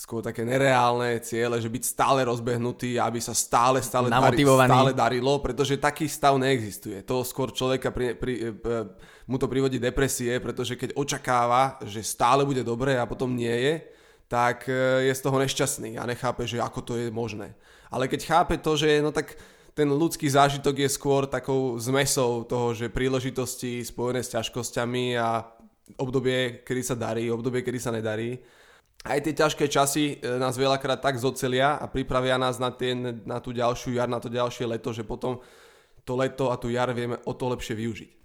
skôr 0.00 0.24
také 0.24 0.48
nereálne 0.48 1.20
ciele, 1.20 1.60
že 1.60 1.68
byť 1.68 1.84
stále 1.84 2.24
rozbehnutý, 2.24 2.96
aby 2.96 3.20
sa 3.20 3.36
stále, 3.36 3.84
stále, 3.84 4.08
dari, 4.08 4.40
stále 4.48 4.96
darilo, 4.96 5.36
pretože 5.44 5.76
taký 5.76 6.08
stav 6.08 6.40
neexistuje. 6.40 7.04
To 7.04 7.20
skôr 7.20 7.52
človeka 7.52 7.92
pri, 7.92 8.16
pri, 8.16 8.56
pri, 8.56 8.64
e, 8.64 9.28
mu 9.28 9.36
to 9.36 9.44
privodí 9.44 9.76
depresie, 9.76 10.40
pretože 10.40 10.80
keď 10.80 10.96
očakáva, 10.96 11.76
že 11.84 12.00
stále 12.00 12.48
bude 12.48 12.64
dobre 12.64 12.96
a 12.96 13.04
potom 13.04 13.28
nie 13.28 13.52
je, 13.52 13.74
tak 14.24 14.64
e, 14.72 15.04
je 15.04 15.12
z 15.12 15.20
toho 15.20 15.36
nešťastný 15.36 16.00
a 16.00 16.08
nechápe, 16.08 16.48
že 16.48 16.64
ako 16.64 16.80
to 16.80 16.92
je 16.96 17.12
možné 17.12 17.52
ale 17.90 18.06
keď 18.06 18.20
chápe 18.26 18.54
to, 18.62 18.78
že 18.78 19.02
no 19.02 19.10
tak 19.10 19.34
ten 19.74 19.86
ľudský 19.86 20.26
zážitok 20.26 20.86
je 20.86 20.90
skôr 20.90 21.26
takou 21.30 21.78
zmesou 21.78 22.42
toho, 22.46 22.74
že 22.74 22.90
príležitosti 22.90 23.82
spojené 23.86 24.22
s 24.22 24.34
ťažkosťami 24.34 25.18
a 25.18 25.46
obdobie, 25.98 26.62
kedy 26.62 26.82
sa 26.82 26.94
darí, 26.94 27.30
obdobie, 27.30 27.62
kedy 27.62 27.78
sa 27.82 27.90
nedarí. 27.90 28.38
Aj 29.00 29.16
tie 29.16 29.32
ťažké 29.32 29.64
časy 29.72 30.20
e, 30.20 30.36
nás 30.36 30.60
veľakrát 30.60 31.00
tak 31.00 31.16
zocelia 31.16 31.80
a 31.80 31.88
pripravia 31.88 32.36
nás 32.36 32.60
na, 32.60 32.68
tie, 32.68 32.92
na 33.24 33.40
tú 33.40 33.56
ďalšiu 33.56 33.96
jar, 33.96 34.12
na 34.12 34.20
to 34.20 34.28
ďalšie 34.28 34.68
leto, 34.68 34.92
že 34.92 35.08
potom 35.08 35.40
to 36.04 36.12
leto 36.20 36.52
a 36.52 36.60
tú 36.60 36.68
jar 36.68 36.92
vieme 36.92 37.16
o 37.24 37.32
to 37.32 37.48
lepšie 37.48 37.74
využiť. 37.80 38.19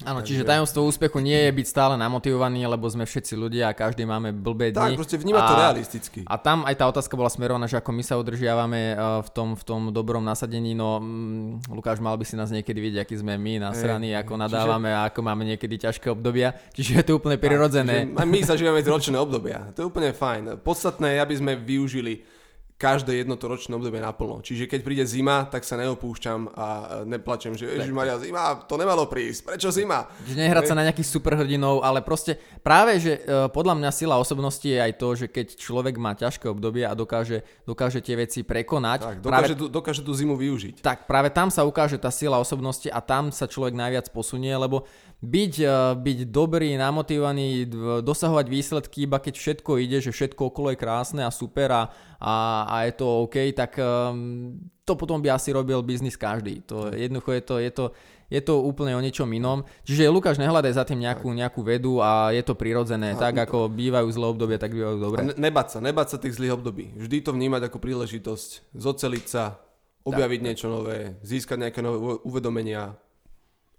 Áno, 0.00 0.24
čiže 0.24 0.48
tajomstvo 0.48 0.88
úspechu 0.88 1.20
nie 1.20 1.36
je 1.36 1.52
byť 1.52 1.66
stále 1.68 1.94
namotivovaný, 2.00 2.64
lebo 2.64 2.88
sme 2.88 3.04
všetci 3.04 3.36
ľudia 3.36 3.68
a 3.68 3.76
každý 3.76 4.08
máme 4.08 4.32
blbé 4.32 4.72
dni. 4.72 4.96
Tak, 4.96 5.00
proste 5.00 5.20
vnímať 5.20 5.42
to 5.44 5.54
realisticky. 5.60 6.20
A 6.24 6.40
tam 6.40 6.64
aj 6.64 6.74
tá 6.80 6.88
otázka 6.88 7.12
bola 7.20 7.28
smerovaná, 7.28 7.68
že 7.68 7.76
ako 7.76 7.92
my 7.92 8.02
sa 8.04 8.16
udržiavame 8.16 8.80
e, 8.92 8.94
v 9.20 9.30
tom, 9.36 9.52
v 9.52 9.62
tom 9.62 9.80
dobrom 9.92 10.24
nasadení. 10.24 10.72
No, 10.72 11.04
mm, 11.04 11.68
Lukáš, 11.68 12.00
mal 12.00 12.16
by 12.16 12.24
si 12.24 12.32
nás 12.32 12.48
niekedy 12.48 12.80
vidieť, 12.80 13.04
aký 13.04 13.20
sme 13.20 13.36
my 13.36 13.60
nasraní, 13.60 14.16
hey, 14.16 14.24
ako 14.24 14.40
nadávame 14.40 14.88
čiže... 14.88 14.96
a 14.96 15.06
ako 15.12 15.20
máme 15.20 15.42
niekedy 15.44 15.74
ťažké 15.76 16.06
obdobia. 16.08 16.56
Čiže 16.72 16.90
je 16.96 17.04
to 17.04 17.12
úplne 17.20 17.36
prirodzené. 17.36 18.08
A 18.16 18.24
my 18.24 18.40
zažívame 18.50 18.80
ročné 18.80 19.20
obdobia. 19.20 19.68
To 19.76 19.84
je 19.84 19.86
úplne 19.92 20.16
fajn. 20.16 20.64
Podstatné 20.64 21.16
je, 21.16 21.18
aby 21.20 21.34
sme 21.36 21.52
využili 21.60 22.39
každé 22.80 23.12
jedno 23.12 23.36
to 23.36 23.44
ročné 23.44 23.76
obdobie 23.76 24.00
naplno. 24.00 24.40
Čiže 24.40 24.64
keď 24.64 24.80
príde 24.80 25.04
zima, 25.04 25.44
tak 25.44 25.68
sa 25.68 25.76
neopúšťam 25.76 26.56
a 26.56 26.66
neplačem, 27.04 27.52
že 27.52 27.68
Ježiš 27.68 27.92
Maria, 27.92 28.16
zima, 28.16 28.56
to 28.64 28.80
nemalo 28.80 29.04
prísť, 29.04 29.52
prečo 29.52 29.68
zima? 29.68 30.08
Že 30.24 30.40
nehrať 30.40 30.72
sa 30.72 30.74
na 30.80 30.88
nejakých 30.88 31.12
superhrdinov, 31.12 31.84
ale 31.84 32.00
proste 32.00 32.40
práve, 32.64 32.96
že 32.96 33.20
uh, 33.20 33.52
podľa 33.52 33.76
mňa 33.76 33.90
sila 33.92 34.16
osobnosti 34.16 34.64
je 34.64 34.80
aj 34.80 34.96
to, 34.96 35.08
že 35.12 35.26
keď 35.28 35.60
človek 35.60 36.00
má 36.00 36.16
ťažké 36.16 36.48
obdobie 36.48 36.88
a 36.88 36.96
dokáže, 36.96 37.44
dokáže 37.68 38.00
tie 38.00 38.16
veci 38.16 38.40
prekonať. 38.40 38.98
Tak, 39.04 39.16
dokáže, 39.20 39.54
práve, 39.60 39.68
dokáže 39.68 40.00
tú 40.00 40.16
zimu 40.16 40.40
využiť. 40.40 40.80
Tak, 40.80 41.04
práve 41.04 41.28
tam 41.28 41.52
sa 41.52 41.68
ukáže 41.68 42.00
tá 42.00 42.08
sila 42.08 42.40
osobnosti 42.40 42.88
a 42.88 43.04
tam 43.04 43.28
sa 43.28 43.44
človek 43.44 43.76
najviac 43.76 44.08
posunie, 44.08 44.56
lebo 44.56 44.88
byť, 45.20 45.54
uh, 45.64 45.92
byť 46.00 46.18
dobrý, 46.32 46.72
namotivovaný, 46.80 47.68
dosahovať 48.00 48.46
výsledky, 48.48 49.04
iba 49.04 49.20
keď 49.20 49.34
všetko 49.36 49.70
ide, 49.76 50.00
že 50.00 50.16
všetko 50.16 50.48
okolo 50.48 50.72
je 50.72 50.80
krásne 50.80 51.20
a 51.20 51.30
super 51.30 51.68
a, 51.68 51.82
a, 52.16 52.34
a 52.64 52.76
je 52.88 52.92
to 52.96 53.06
OK, 53.28 53.36
tak 53.52 53.76
um, 53.76 54.56
to 54.88 54.96
potom 54.96 55.20
by 55.20 55.36
asi 55.36 55.52
robil 55.52 55.84
biznis 55.84 56.16
každý. 56.16 56.64
To, 56.66 56.88
jednoducho 56.90 57.36
je 57.36 57.42
to, 57.44 57.54
je 57.60 57.70
to, 57.70 57.84
je 58.32 58.40
to 58.40 58.54
úplne 58.64 58.96
o 58.96 59.04
ničom 59.04 59.28
inom. 59.30 59.66
Čiže 59.84 60.08
Lukáš 60.08 60.40
nehľadaj 60.40 60.72
za 60.72 60.88
tým 60.88 61.04
nejakú, 61.04 61.28
nejakú 61.34 61.60
vedu 61.60 62.00
a 62.00 62.32
je 62.32 62.40
to 62.40 62.56
prirodzené. 62.56 63.12
A, 63.12 63.20
tak 63.20 63.36
ako 63.44 63.68
bývajú 63.68 64.08
zlé 64.08 64.26
obdobie, 64.30 64.56
tak 64.56 64.72
bývajú 64.72 64.96
dobré. 65.02 65.20
Ne, 65.26 65.36
nebať 65.36 65.66
sa, 65.76 65.78
nebať 65.84 66.06
sa 66.10 66.16
tých 66.16 66.38
zlých 66.38 66.56
období. 66.56 66.96
Vždy 66.96 67.26
to 67.26 67.36
vnímať 67.36 67.68
ako 67.68 67.78
príležitosť, 67.82 68.72
zoceliť 68.72 69.24
sa, 69.28 69.60
objaviť 70.06 70.40
tak. 70.40 70.46
niečo 70.46 70.66
nové, 70.72 71.20
získať 71.20 71.68
nejaké 71.68 71.84
nové 71.84 72.18
uvedomenia 72.24 72.96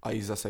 a 0.03 0.07
ísť 0.13 0.29
zase 0.37 0.49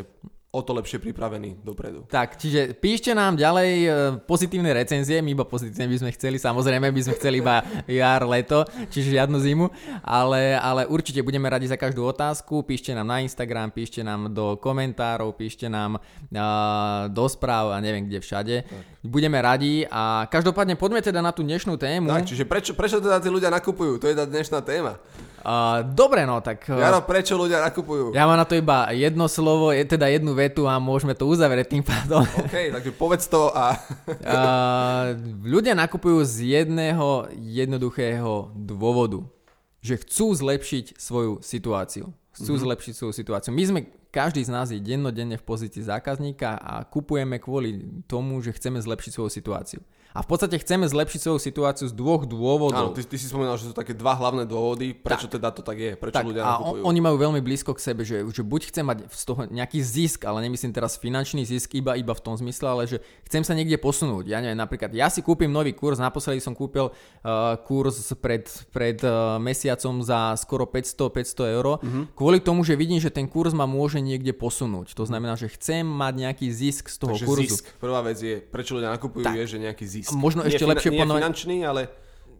o 0.52 0.60
to 0.60 0.76
lepšie 0.76 1.00
pripravený 1.00 1.64
dopredu. 1.64 2.04
Tak, 2.12 2.36
čiže 2.36 2.76
píšte 2.76 3.16
nám 3.16 3.40
ďalej 3.40 3.72
e, 3.72 3.90
pozitívne 4.28 4.76
recenzie, 4.76 5.24
my 5.24 5.32
iba 5.32 5.48
pozitívne 5.48 5.88
by 5.88 5.98
sme 6.04 6.12
chceli, 6.12 6.36
samozrejme 6.44 6.92
by 6.92 7.02
sme 7.08 7.14
chceli 7.16 7.40
iba 7.40 7.64
jar, 7.88 8.28
leto, 8.28 8.68
čiže 8.92 9.16
žiadnu 9.16 9.40
zimu, 9.40 9.72
ale, 10.04 10.60
ale 10.60 10.84
určite 10.92 11.24
budeme 11.24 11.48
radi 11.48 11.72
za 11.72 11.80
každú 11.80 12.04
otázku, 12.04 12.68
píšte 12.68 12.92
nám 12.92 13.08
na 13.08 13.24
Instagram, 13.24 13.72
píšte 13.72 14.04
nám 14.04 14.28
do 14.36 14.60
komentárov, 14.60 15.32
píšte 15.40 15.72
nám 15.72 15.96
uh, 15.96 17.08
do 17.08 17.26
správ 17.32 17.72
a 17.72 17.80
neviem 17.80 18.04
kde 18.12 18.20
všade. 18.20 18.56
Tak. 18.68 18.84
Budeme 19.08 19.40
radi 19.40 19.88
a 19.88 20.28
každopádne 20.28 20.76
poďme 20.76 21.00
teda 21.00 21.24
na 21.24 21.32
tú 21.32 21.48
dnešnú 21.48 21.80
tému. 21.80 22.12
Tak, 22.12 22.28
čiže 22.28 22.44
prečo, 22.44 22.76
prečo 22.76 23.00
teda 23.00 23.24
tí 23.24 23.32
ľudia 23.32 23.48
nakupujú? 23.48 24.04
To 24.04 24.06
je 24.12 24.20
tá 24.20 24.28
dnešná 24.28 24.60
téma. 24.68 25.00
Uh, 25.42 25.82
dobre, 25.98 26.22
no 26.30 26.38
tak... 26.40 26.70
Uh, 26.70 26.78
Jaro, 26.78 27.02
prečo 27.02 27.34
ľudia 27.34 27.58
nakupujú? 27.66 28.14
Ja 28.14 28.30
mám 28.30 28.38
na 28.38 28.46
to 28.46 28.54
iba 28.54 28.94
jedno 28.94 29.26
slovo, 29.26 29.74
je 29.74 29.82
teda 29.82 30.06
jednu 30.06 30.38
vetu 30.38 30.70
a 30.70 30.78
môžeme 30.78 31.18
to 31.18 31.26
uzavrieť 31.26 31.74
tým 31.74 31.84
pádom. 31.84 32.22
OK, 32.22 32.70
takže 32.70 32.92
povedz 32.94 33.26
to 33.26 33.50
a... 33.50 33.74
uh, 34.08 35.18
ľudia 35.42 35.74
nakupujú 35.74 36.22
z 36.22 36.62
jedného 36.62 37.26
jednoduchého 37.34 38.54
dôvodu. 38.54 39.26
Že 39.82 40.06
chcú 40.06 40.28
zlepšiť 40.38 40.86
svoju 41.02 41.42
situáciu. 41.42 42.14
Chcú 42.38 42.56
mm-hmm. 42.56 42.66
zlepšiť 42.70 42.94
svoju 42.94 43.14
situáciu. 43.18 43.52
My 43.52 43.64
sme, 43.66 43.80
každý 44.14 44.46
z 44.46 44.54
nás 44.54 44.70
je 44.70 44.78
dennodenne 44.78 45.36
v 45.36 45.44
pozícii 45.44 45.82
zákazníka 45.82 46.56
a 46.62 46.86
kupujeme 46.86 47.42
kvôli 47.42 47.82
tomu, 48.06 48.40
že 48.46 48.54
chceme 48.54 48.78
zlepšiť 48.78 49.12
svoju 49.18 49.32
situáciu. 49.34 49.82
A 50.12 50.20
v 50.20 50.28
podstate 50.28 50.60
chceme 50.60 50.92
zlepšiť 50.92 51.20
svoju 51.24 51.40
situáciu 51.40 51.88
z 51.88 51.96
dvoch 51.96 52.28
dôvodov. 52.28 52.92
Áno, 52.92 52.92
ty, 52.92 53.08
ty 53.08 53.16
si 53.16 53.32
spomínal, 53.32 53.56
že 53.56 53.72
sú 53.72 53.76
také 53.76 53.96
dva 53.96 54.20
hlavné 54.20 54.44
dôvody, 54.44 54.92
prečo 54.92 55.32
tak. 55.32 55.40
teda 55.40 55.48
to 55.56 55.62
tak 55.64 55.78
je, 55.80 55.92
prečo 55.96 56.20
tak, 56.20 56.28
ľudia 56.28 56.44
a 56.44 56.60
nakupujú. 56.60 56.84
oni 56.84 57.00
majú 57.00 57.16
veľmi 57.16 57.40
blízko 57.40 57.72
k 57.72 57.80
sebe, 57.80 58.04
že, 58.04 58.28
že 58.28 58.44
buď 58.44 58.62
chcem 58.76 58.84
mať 58.84 59.08
z 59.08 59.24
toho 59.24 59.42
nejaký 59.48 59.80
zisk, 59.80 60.28
ale 60.28 60.44
nemyslím 60.44 60.76
teraz 60.76 61.00
finančný 61.00 61.48
zisk 61.48 61.72
iba, 61.80 61.96
iba 61.96 62.12
v 62.12 62.22
tom 62.22 62.36
zmysle, 62.36 62.68
ale 62.68 62.84
že 62.92 63.00
chcem 63.32 63.48
sa 63.48 63.56
niekde 63.56 63.80
posunúť. 63.80 64.28
Ja 64.28 64.44
neviem, 64.44 64.60
napríklad 64.60 64.92
ja 64.92 65.08
si 65.08 65.24
kúpim 65.24 65.48
nový 65.48 65.72
kurz, 65.72 65.96
naposledy 65.96 66.44
som 66.44 66.52
kúpil 66.52 66.92
uh, 66.92 67.56
kurz 67.64 68.12
pred, 68.20 68.52
pred 68.76 69.00
uh, 69.08 69.40
mesiacom 69.40 70.04
za 70.04 70.36
skoro 70.36 70.68
500-500 70.68 71.56
eur, 71.56 71.66
uh-huh. 71.80 72.04
kvôli 72.12 72.44
tomu, 72.44 72.68
že 72.68 72.76
vidím, 72.76 73.00
že 73.00 73.14
ten 73.14 73.32
kurz 73.32 73.56
ma 73.56 73.64
môže 73.64 74.04
niekde 74.04 74.36
posunúť. 74.36 74.92
To 75.00 75.08
znamená, 75.08 75.40
že 75.40 75.48
chcem 75.48 75.88
mať 75.88 76.14
nejaký 76.28 76.48
zisk 76.52 76.92
z 76.92 76.98
toho 77.00 77.16
Takže 77.16 77.26
kurzu. 77.26 77.44
zisk. 77.48 77.66
Prvá 77.80 78.04
vec 78.04 78.20
je, 78.20 78.44
prečo 78.44 78.76
ľudia 78.76 78.92
nakupujú, 78.92 79.24
tak. 79.24 79.40
je, 79.40 79.46
že 79.48 79.58
nejaký 79.62 79.86
zisk 79.88 80.01
zisk. 80.02 80.18
Možno 80.18 80.42
ešte 80.44 80.66
nie, 80.66 80.72
lepšie 80.74 80.92
ponovať. 80.98 81.22
finančný, 81.22 81.58
ale... 81.64 81.82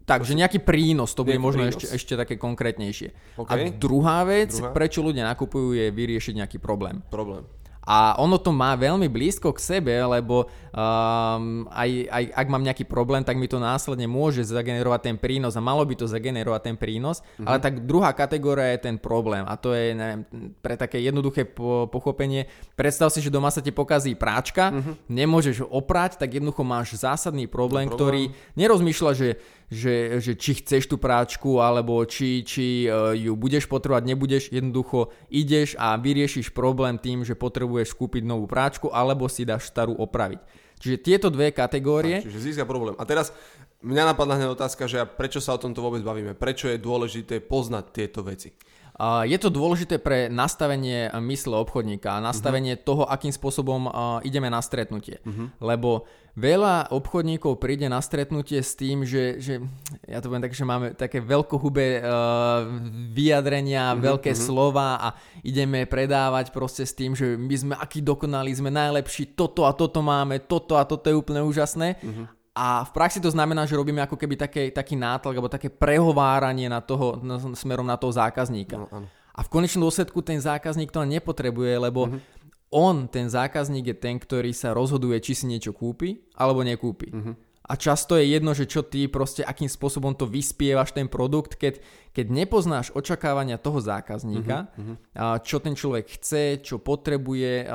Tak, 0.02 0.26
že 0.26 0.34
nejaký 0.34 0.66
prínos, 0.66 1.14
to 1.14 1.22
bude 1.22 1.38
možno 1.38 1.62
ešte, 1.70 1.86
ešte 1.86 2.18
také 2.18 2.34
konkrétnejšie. 2.34 3.38
Okay. 3.38 3.70
A 3.70 3.70
druhá 3.70 4.26
vec, 4.26 4.50
druhá? 4.50 4.74
prečo 4.74 4.98
ľudia 4.98 5.22
nakupujú, 5.30 5.78
je 5.78 5.94
vyriešiť 5.94 6.42
nejaký 6.42 6.58
problém. 6.58 6.98
Problém. 7.06 7.46
A 7.82 8.14
ono 8.22 8.38
to 8.38 8.54
má 8.54 8.78
veľmi 8.78 9.10
blízko 9.10 9.50
k 9.50 9.58
sebe, 9.58 9.90
lebo 9.98 10.46
um, 10.70 11.66
aj, 11.66 11.90
aj 12.06 12.24
ak 12.30 12.46
mám 12.46 12.62
nejaký 12.62 12.86
problém, 12.86 13.26
tak 13.26 13.34
mi 13.34 13.50
to 13.50 13.58
následne 13.58 14.06
môže 14.06 14.46
zagenerovať 14.46 15.00
ten 15.10 15.16
prínos 15.18 15.58
a 15.58 15.64
malo 15.64 15.82
by 15.82 15.98
to 15.98 16.06
zagenerovať 16.06 16.62
ten 16.62 16.76
prínos, 16.78 17.20
mm-hmm. 17.20 17.46
ale 17.50 17.58
tak 17.58 17.82
druhá 17.82 18.14
kategória 18.14 18.70
je 18.78 18.86
ten 18.86 18.96
problém 19.02 19.42
a 19.42 19.58
to 19.58 19.74
je 19.74 19.98
neviem, 19.98 20.22
pre 20.62 20.78
také 20.78 21.02
jednoduché 21.02 21.42
po, 21.42 21.90
pochopenie. 21.90 22.46
Predstav 22.78 23.10
si, 23.10 23.18
že 23.18 23.34
doma 23.34 23.50
sa 23.50 23.58
ti 23.58 23.74
pokazí 23.74 24.14
práčka, 24.14 24.70
mm-hmm. 24.70 24.94
nemôžeš 25.10 25.66
oprať, 25.66 26.22
tak 26.22 26.38
jednoducho 26.38 26.62
máš 26.62 26.94
zásadný 26.94 27.50
problém, 27.50 27.90
problém. 27.90 27.98
ktorý 27.98 28.22
nerozmýšľa, 28.54 29.12
že 29.18 29.28
že, 29.72 30.20
že 30.20 30.36
či 30.36 30.60
chceš 30.60 30.84
tú 30.84 31.00
práčku, 31.00 31.56
alebo 31.64 32.04
či, 32.04 32.44
či 32.44 32.84
uh, 32.84 33.16
ju 33.16 33.32
budeš 33.32 33.64
potrebovať, 33.64 34.04
nebudeš, 34.04 34.42
jednoducho 34.52 35.08
ideš 35.32 35.72
a 35.80 35.96
vyriešiš 35.96 36.52
problém 36.52 37.00
tým, 37.00 37.24
že 37.24 37.32
potrebuješ 37.32 37.96
kúpiť 37.96 38.22
novú 38.28 38.44
práčku, 38.44 38.92
alebo 38.92 39.32
si 39.32 39.48
dáš 39.48 39.72
starú 39.72 39.96
opraviť. 39.96 40.44
Čiže 40.76 40.96
tieto 41.00 41.28
dve 41.32 41.54
kategórie... 41.56 42.20
Tak, 42.20 42.28
čiže 42.28 42.52
získa 42.52 42.68
problém. 42.68 42.98
A 43.00 43.06
teraz 43.08 43.32
mňa 43.80 44.12
napadla 44.12 44.36
hneď 44.36 44.52
otázka, 44.52 44.90
že 44.90 45.06
prečo 45.06 45.40
sa 45.40 45.54
o 45.54 45.62
tomto 45.62 45.80
vôbec 45.80 46.02
bavíme? 46.04 46.34
Prečo 46.34 46.68
je 46.68 46.76
dôležité 46.76 47.38
poznať 47.40 47.84
tieto 47.94 48.20
veci? 48.26 48.52
Je 49.02 49.34
to 49.34 49.50
dôležité 49.50 49.98
pre 49.98 50.30
nastavenie 50.30 51.10
mysle 51.26 51.58
obchodníka 51.58 52.22
nastavenie 52.22 52.78
uh-huh. 52.78 52.86
toho, 52.86 53.02
akým 53.10 53.34
spôsobom 53.34 53.90
ideme 54.22 54.46
na 54.46 54.62
stretnutie. 54.62 55.18
Uh-huh. 55.26 55.50
Lebo 55.58 56.06
veľa 56.38 56.94
obchodníkov 56.94 57.58
príde 57.58 57.90
na 57.90 57.98
stretnutie 57.98 58.62
s 58.62 58.78
tým, 58.78 59.02
že, 59.02 59.42
že 59.42 59.58
ja 60.06 60.22
to 60.22 60.30
poviem 60.30 60.46
tak, 60.46 60.54
že 60.54 60.64
máme 60.64 60.94
také 60.94 61.18
veľkohubé 61.18 61.98
uh, 61.98 62.06
vyjadrenia, 63.10 63.92
uh-huh, 63.92 64.00
veľké 64.00 64.32
uh-huh. 64.32 64.44
slova 64.46 65.02
a 65.02 65.08
ideme 65.42 65.82
predávať 65.84 66.54
proste 66.54 66.86
s 66.86 66.94
tým, 66.94 67.18
že 67.18 67.34
my 67.34 67.54
sme 67.58 67.74
akí 67.74 68.00
dokonali, 68.00 68.54
sme 68.54 68.70
najlepší, 68.70 69.34
toto 69.34 69.66
a 69.66 69.74
toto 69.74 69.98
máme, 69.98 70.40
toto 70.46 70.78
a 70.78 70.86
toto 70.86 71.10
je 71.10 71.18
úplne 71.18 71.42
úžasné. 71.42 71.98
Uh-huh. 72.00 72.30
A 72.52 72.84
v 72.84 72.90
praxi 72.92 73.16
to 73.16 73.32
znamená, 73.32 73.64
že 73.64 73.78
robíme 73.80 74.04
ako 74.04 74.20
keby 74.20 74.36
také, 74.36 74.68
taký 74.68 74.92
nátlak 74.92 75.40
alebo 75.40 75.48
také 75.48 75.72
prehováranie 75.72 76.68
na 76.68 76.84
toho, 76.84 77.16
na, 77.24 77.40
smerom 77.56 77.88
na 77.88 77.96
toho 77.96 78.12
zákazníka. 78.12 78.76
No, 78.76 79.08
A 79.32 79.40
v 79.40 79.48
konečnom 79.48 79.88
dôsledku 79.88 80.20
ten 80.20 80.36
zákazník 80.36 80.92
to 80.92 81.00
nepotrebuje, 81.08 81.80
lebo 81.80 82.12
mm-hmm. 82.12 82.20
on, 82.76 83.08
ten 83.08 83.32
zákazník 83.32 83.88
je 83.88 83.96
ten, 83.96 84.20
ktorý 84.20 84.52
sa 84.52 84.76
rozhoduje, 84.76 85.16
či 85.24 85.32
si 85.32 85.48
niečo 85.48 85.72
kúpi 85.72 86.20
alebo 86.36 86.60
nekúpi. 86.60 87.08
Mm-hmm 87.08 87.51
a 87.62 87.78
často 87.78 88.18
je 88.18 88.26
jedno, 88.26 88.52
že 88.58 88.66
čo 88.66 88.82
ty 88.82 89.06
proste, 89.06 89.46
akým 89.46 89.70
spôsobom 89.70 90.18
to 90.18 90.26
vyspievaš 90.26 90.90
ten 90.90 91.06
produkt, 91.06 91.54
keď, 91.54 91.78
keď 92.10 92.26
nepoznáš 92.28 92.90
očakávania 92.90 93.54
toho 93.54 93.78
zákazníka, 93.78 94.66
uh-huh, 94.74 95.38
čo 95.46 95.62
ten 95.62 95.78
človek 95.78 96.18
chce, 96.18 96.58
čo 96.66 96.82
potrebuje, 96.82 97.70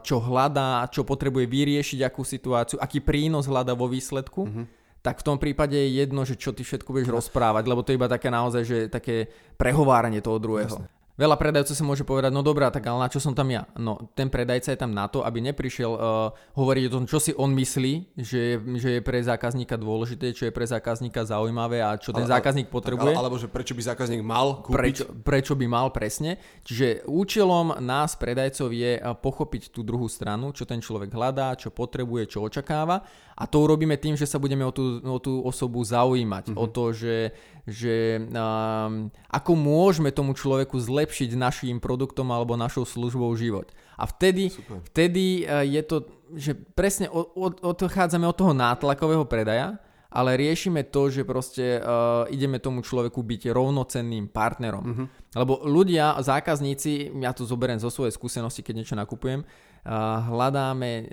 čo 0.00 0.16
hľadá, 0.24 0.88
čo 0.88 1.04
potrebuje 1.04 1.44
vyriešiť 1.52 2.00
akú 2.00 2.24
situáciu, 2.24 2.80
aký 2.80 3.04
prínos 3.04 3.44
hľada 3.44 3.76
vo 3.76 3.86
výsledku, 3.92 4.42
uh-huh 4.48 4.66
tak 5.06 5.22
v 5.22 5.26
tom 5.30 5.38
prípade 5.38 5.78
je 5.78 6.02
jedno, 6.02 6.26
že 6.26 6.34
čo 6.34 6.50
ty 6.50 6.66
všetko 6.66 6.90
budeš 6.90 7.14
rozprávať, 7.14 7.70
lebo 7.70 7.86
to 7.86 7.94
je 7.94 7.98
iba 8.02 8.10
také 8.10 8.26
naozaj, 8.26 8.62
že 8.66 8.78
také 8.90 9.30
prehováranie 9.54 10.18
toho 10.18 10.42
druhého. 10.42 10.66
Jasne. 10.66 10.90
Veľa 11.16 11.40
predajcov 11.40 11.72
si 11.72 11.80
môže 11.80 12.04
povedať, 12.04 12.28
no 12.28 12.44
dobrá, 12.44 12.68
tak 12.68 12.84
ale 12.84 13.00
na 13.00 13.08
čo 13.08 13.16
som 13.16 13.32
tam 13.32 13.48
ja? 13.48 13.64
No 13.80 14.12
ten 14.12 14.28
predajca 14.28 14.76
je 14.76 14.78
tam 14.78 14.92
na 14.92 15.08
to, 15.08 15.24
aby 15.24 15.40
neprišiel 15.40 15.92
uh, 15.96 16.28
hovoriť 16.52 16.84
o 16.88 16.94
tom, 17.00 17.04
čo 17.08 17.16
si 17.16 17.32
on 17.40 17.56
myslí, 17.56 18.20
že, 18.20 18.60
že 18.76 18.88
je 18.96 19.00
pre 19.00 19.24
zákazníka 19.24 19.80
dôležité, 19.80 20.36
čo 20.36 20.44
je 20.44 20.52
pre 20.52 20.68
zákazníka 20.68 21.24
zaujímavé 21.24 21.80
a 21.80 21.96
čo 21.96 22.12
ten 22.12 22.28
ale, 22.28 22.36
zákazník 22.36 22.68
potrebuje. 22.68 23.16
Ale, 23.16 23.20
alebo 23.24 23.40
že 23.40 23.48
prečo 23.48 23.72
by 23.72 23.96
zákazník 23.96 24.20
mal 24.20 24.60
kúpiť? 24.60 24.76
Prečo, 24.76 25.04
prečo 25.24 25.52
by 25.56 25.66
mal, 25.66 25.88
presne. 25.88 26.36
Čiže 26.68 27.08
účelom 27.08 27.80
nás, 27.80 28.12
predajcov, 28.20 28.68
je 28.76 29.00
pochopiť 29.00 29.72
tú 29.72 29.80
druhú 29.80 30.12
stranu, 30.12 30.52
čo 30.52 30.68
ten 30.68 30.84
človek 30.84 31.08
hľadá, 31.08 31.56
čo 31.56 31.72
potrebuje, 31.72 32.36
čo 32.36 32.44
očakáva 32.44 33.00
a 33.36 33.44
to 33.44 33.60
urobíme 33.60 34.00
tým, 34.00 34.16
že 34.16 34.24
sa 34.24 34.40
budeme 34.40 34.64
o 34.64 34.72
tú, 34.72 34.96
o 35.04 35.18
tú 35.20 35.44
osobu 35.44 35.84
zaujímať, 35.84 36.50
mm-hmm. 36.50 36.62
o 36.64 36.66
to, 36.72 36.96
že, 36.96 37.36
že 37.68 38.16
um, 38.32 39.12
ako 39.28 39.52
môžeme 39.52 40.08
tomu 40.08 40.32
človeku 40.32 40.80
zlepšiť 40.80 41.36
našim 41.36 41.76
produktom 41.76 42.32
alebo 42.32 42.56
našou 42.56 42.88
službou 42.88 43.28
život. 43.36 43.68
A 44.00 44.08
vtedy, 44.08 44.48
vtedy 44.88 45.44
uh, 45.44 45.60
je 45.60 45.82
to, 45.84 45.96
že 46.32 46.56
presne 46.56 47.12
odchádzame 47.60 48.24
od 48.24 48.36
toho 48.40 48.56
nátlakového 48.56 49.28
predaja, 49.28 49.76
ale 50.08 50.40
riešime 50.40 50.88
to, 50.88 51.12
že 51.12 51.28
proste 51.28 51.76
uh, 51.76 52.24
ideme 52.32 52.56
tomu 52.56 52.80
človeku 52.80 53.20
byť 53.20 53.52
rovnocenným 53.52 54.32
partnerom. 54.32 54.84
Mm-hmm. 54.88 55.06
Lebo 55.36 55.60
ľudia, 55.68 56.16
zákazníci, 56.16 57.12
ja 57.20 57.36
to 57.36 57.44
zoberiem 57.44 57.76
zo 57.76 57.92
svojej 57.92 58.16
skúsenosti, 58.16 58.64
keď 58.64 58.74
niečo 58.80 58.96
nakupujem, 58.96 59.44
hľadáme 59.86 61.06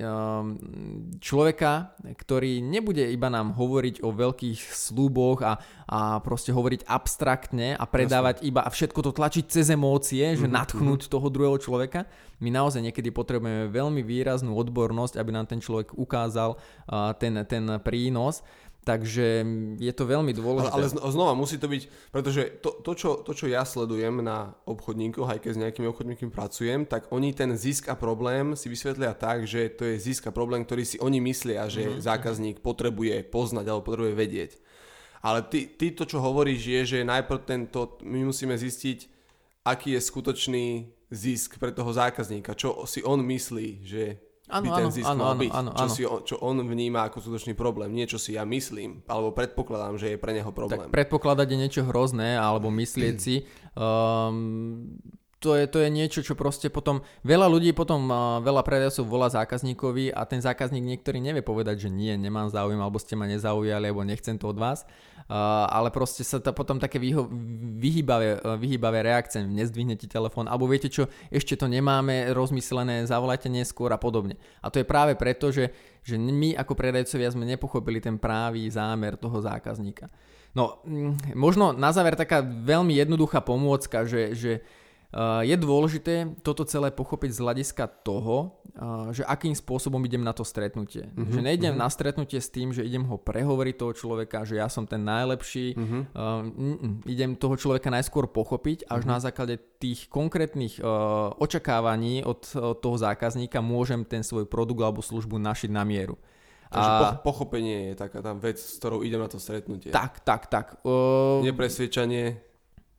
človeka, 1.22 1.94
ktorý 2.18 2.58
nebude 2.66 3.06
iba 3.06 3.30
nám 3.30 3.54
hovoriť 3.54 4.02
o 4.02 4.10
veľkých 4.10 4.60
slúboch 4.74 5.46
a, 5.46 5.62
a 5.86 6.18
proste 6.26 6.50
hovoriť 6.50 6.90
abstraktne 6.90 7.78
a 7.78 7.86
predávať 7.86 8.42
Jasne. 8.42 8.50
iba 8.50 8.62
a 8.66 8.70
všetko 8.74 9.00
to 9.06 9.12
tlačiť 9.14 9.46
cez 9.46 9.70
emócie, 9.70 10.34
že 10.34 10.50
mm-hmm. 10.50 10.58
natchnúť 10.58 11.02
mhm. 11.06 11.12
toho 11.14 11.28
druhého 11.30 11.58
človeka. 11.62 12.10
My 12.42 12.50
naozaj 12.50 12.84
niekedy 12.84 13.14
potrebujeme 13.14 13.70
veľmi 13.70 14.02
výraznú 14.04 14.58
odbornosť, 14.58 15.16
aby 15.22 15.32
nám 15.32 15.48
ten 15.48 15.64
človek 15.64 15.96
ukázal 15.96 16.58
ten, 17.16 17.40
ten 17.48 17.64
prínos. 17.80 18.44
Takže 18.84 19.48
je 19.80 19.94
to 19.96 20.04
veľmi 20.04 20.36
dôležité. 20.36 20.76
Ale, 20.76 20.92
ale 20.92 21.12
znova 21.16 21.32
musí 21.40 21.56
to 21.56 21.72
byť, 21.72 22.12
pretože 22.12 22.60
to, 22.60 22.84
to, 22.84 22.92
čo, 23.00 23.10
to, 23.24 23.32
čo 23.32 23.48
ja 23.48 23.64
sledujem 23.64 24.20
na 24.20 24.60
obchodníkoch, 24.68 25.24
aj 25.24 25.40
keď 25.40 25.52
s 25.56 25.62
nejakými 25.64 25.88
obchodníkmi 25.88 26.28
pracujem, 26.28 26.84
tak 26.84 27.08
oni 27.16 27.32
ten 27.32 27.56
zisk 27.56 27.88
a 27.88 27.96
problém 27.96 28.60
si 28.60 28.68
vysvetlia 28.68 29.16
tak, 29.16 29.48
že 29.48 29.72
to 29.72 29.88
je 29.88 29.96
zisk 30.04 30.28
a 30.28 30.36
problém, 30.36 30.68
ktorý 30.68 30.84
si 30.84 31.00
oni 31.00 31.24
myslia, 31.24 31.72
že 31.72 31.88
mm-hmm. 31.88 32.04
zákazník 32.04 32.58
potrebuje 32.60 33.24
poznať 33.32 33.72
alebo 33.72 33.88
potrebuje 33.88 34.14
vedieť. 34.20 34.52
Ale 35.24 35.40
ty, 35.48 35.72
ty 35.72 35.96
to, 35.96 36.04
čo 36.04 36.20
hovoríš, 36.20 36.68
je, 36.68 36.82
že 36.84 37.08
najprv 37.08 37.40
tento, 37.48 37.96
my 38.04 38.28
musíme 38.28 38.60
zistiť, 38.60 39.08
aký 39.64 39.96
je 39.96 40.02
skutočný 40.04 40.66
zisk 41.08 41.56
pre 41.56 41.72
toho 41.72 41.96
zákazníka, 41.96 42.52
čo 42.60 42.84
si 42.84 43.00
on 43.00 43.24
myslí, 43.24 43.88
že 43.88 44.20
ano, 44.52 44.64
by 44.64 44.70
ten 44.76 44.90
zisk 44.92 45.08
ano, 45.08 45.22
mal 45.24 45.36
byť, 45.40 45.52
ano, 45.56 45.70
čo, 45.72 45.86
Si 45.88 46.04
on, 46.04 46.20
čo 46.28 46.36
on 46.44 46.60
vníma 46.60 47.08
ako 47.08 47.24
skutočný 47.24 47.54
problém, 47.56 47.96
nie 47.96 48.04
čo 48.04 48.20
si 48.20 48.36
ja 48.36 48.44
myslím, 48.44 49.06
alebo 49.08 49.32
predpokladám, 49.32 49.96
že 49.96 50.16
je 50.16 50.18
pre 50.20 50.36
neho 50.36 50.52
problém. 50.52 50.92
Tak 50.92 50.96
predpokladať 50.96 51.48
je 51.48 51.58
niečo 51.58 51.82
hrozné, 51.88 52.36
alebo 52.36 52.68
myslieť 52.68 53.16
si, 53.26 53.48
um, 53.80 55.00
to 55.44 55.60
je, 55.60 55.68
to 55.68 55.84
je 55.84 55.92
niečo, 55.92 56.24
čo 56.24 56.40
proste 56.40 56.72
potom, 56.72 57.04
veľa 57.28 57.52
ľudí 57.52 57.76
potom, 57.76 58.08
veľa 58.40 58.64
predajcov 58.64 59.04
volá 59.04 59.28
zákazníkovi 59.28 60.16
a 60.16 60.24
ten 60.24 60.40
zákazník 60.40 60.80
niektorý 60.80 61.20
nevie 61.20 61.44
povedať, 61.44 61.86
že 61.86 61.90
nie, 61.92 62.16
nemám 62.16 62.48
záujem, 62.48 62.80
alebo 62.80 62.96
ste 62.96 63.20
ma 63.20 63.28
nezaujali, 63.28 63.92
alebo 63.92 64.08
nechcem 64.08 64.40
to 64.40 64.48
od 64.48 64.56
vás. 64.56 64.88
Uh, 65.24 65.68
ale 65.72 65.88
proste 65.88 66.20
sa 66.24 66.40
to 66.40 66.52
potom 66.52 66.80
také 66.84 67.00
vyho- 67.00 67.32
vyhýbavé, 67.80 68.44
vyhýbavé 68.60 69.08
reakcie, 69.08 69.44
nezdvihnete 69.44 70.08
telefón, 70.08 70.52
alebo 70.52 70.68
viete 70.68 70.92
čo, 70.92 71.08
ešte 71.32 71.56
to 71.56 71.68
nemáme 71.68 72.32
rozmyslené, 72.32 73.08
zavolajte 73.08 73.48
neskôr 73.48 73.92
a 73.92 74.00
podobne. 74.00 74.40
A 74.60 74.68
to 74.68 74.80
je 74.80 74.88
práve 74.88 75.16
preto, 75.16 75.52
že, 75.52 75.72
že 76.04 76.20
my 76.20 76.56
ako 76.60 76.76
predajcovia 76.76 77.32
sme 77.32 77.48
nepochopili 77.48 78.04
ten 78.04 78.20
právý 78.20 78.68
zámer 78.68 79.16
toho 79.16 79.40
zákazníka. 79.40 80.08
No, 80.54 80.84
mm, 80.86 81.34
možno 81.34 81.74
na 81.74 81.90
záver 81.90 82.14
taká 82.14 82.44
veľmi 82.44 82.94
jednoduchá 82.94 83.42
pomôcka, 83.42 84.06
že, 84.06 84.38
že 84.38 84.52
je 85.46 85.56
dôležité 85.62 86.34
toto 86.42 86.66
celé 86.66 86.90
pochopiť 86.90 87.38
z 87.38 87.40
hľadiska 87.46 87.86
toho, 88.02 88.58
že 89.14 89.22
akým 89.30 89.54
spôsobom 89.54 90.02
idem 90.02 90.26
na 90.26 90.34
to 90.34 90.42
stretnutie. 90.42 91.06
Uh-huh, 91.14 91.30
že 91.30 91.46
nejdem 91.46 91.78
uh-huh. 91.78 91.86
na 91.86 91.94
stretnutie 91.94 92.42
s 92.42 92.50
tým, 92.50 92.74
že 92.74 92.82
idem 92.82 93.06
ho 93.06 93.22
prehovoriť 93.22 93.76
toho 93.78 93.94
človeka, 93.94 94.50
že 94.50 94.58
ja 94.58 94.66
som 94.66 94.90
ten 94.90 95.06
najlepší. 95.06 95.78
Uh-huh. 95.78 96.02
Uh, 96.18 97.06
idem 97.06 97.38
toho 97.38 97.54
človeka 97.54 97.94
najskôr 97.94 98.26
pochopiť, 98.34 98.90
až 98.90 99.06
uh-huh. 99.06 99.14
na 99.14 99.18
základe 99.22 99.62
tých 99.78 100.10
konkrétnych 100.10 100.82
uh, 100.82 101.30
očakávaní 101.38 102.26
od, 102.26 102.50
od 102.58 102.82
toho 102.82 102.98
zákazníka 102.98 103.62
môžem 103.62 104.02
ten 104.02 104.26
svoj 104.26 104.50
produkt 104.50 104.82
alebo 104.82 105.06
službu 105.06 105.38
našiť 105.38 105.70
na 105.70 105.86
mieru. 105.86 106.18
Takže 106.74 106.90
a... 106.90 107.22
pochopenie 107.22 107.94
je 107.94 107.96
taká 108.02 108.26
tá 108.26 108.34
vec, 108.34 108.58
s 108.58 108.82
ktorou 108.82 109.06
idem 109.06 109.22
na 109.22 109.30
to 109.30 109.38
stretnutie. 109.38 109.94
Tak, 109.94 110.26
tak, 110.26 110.50
tak. 110.50 110.82
Uh... 110.82 111.46
Nepresviečanie, 111.46 112.42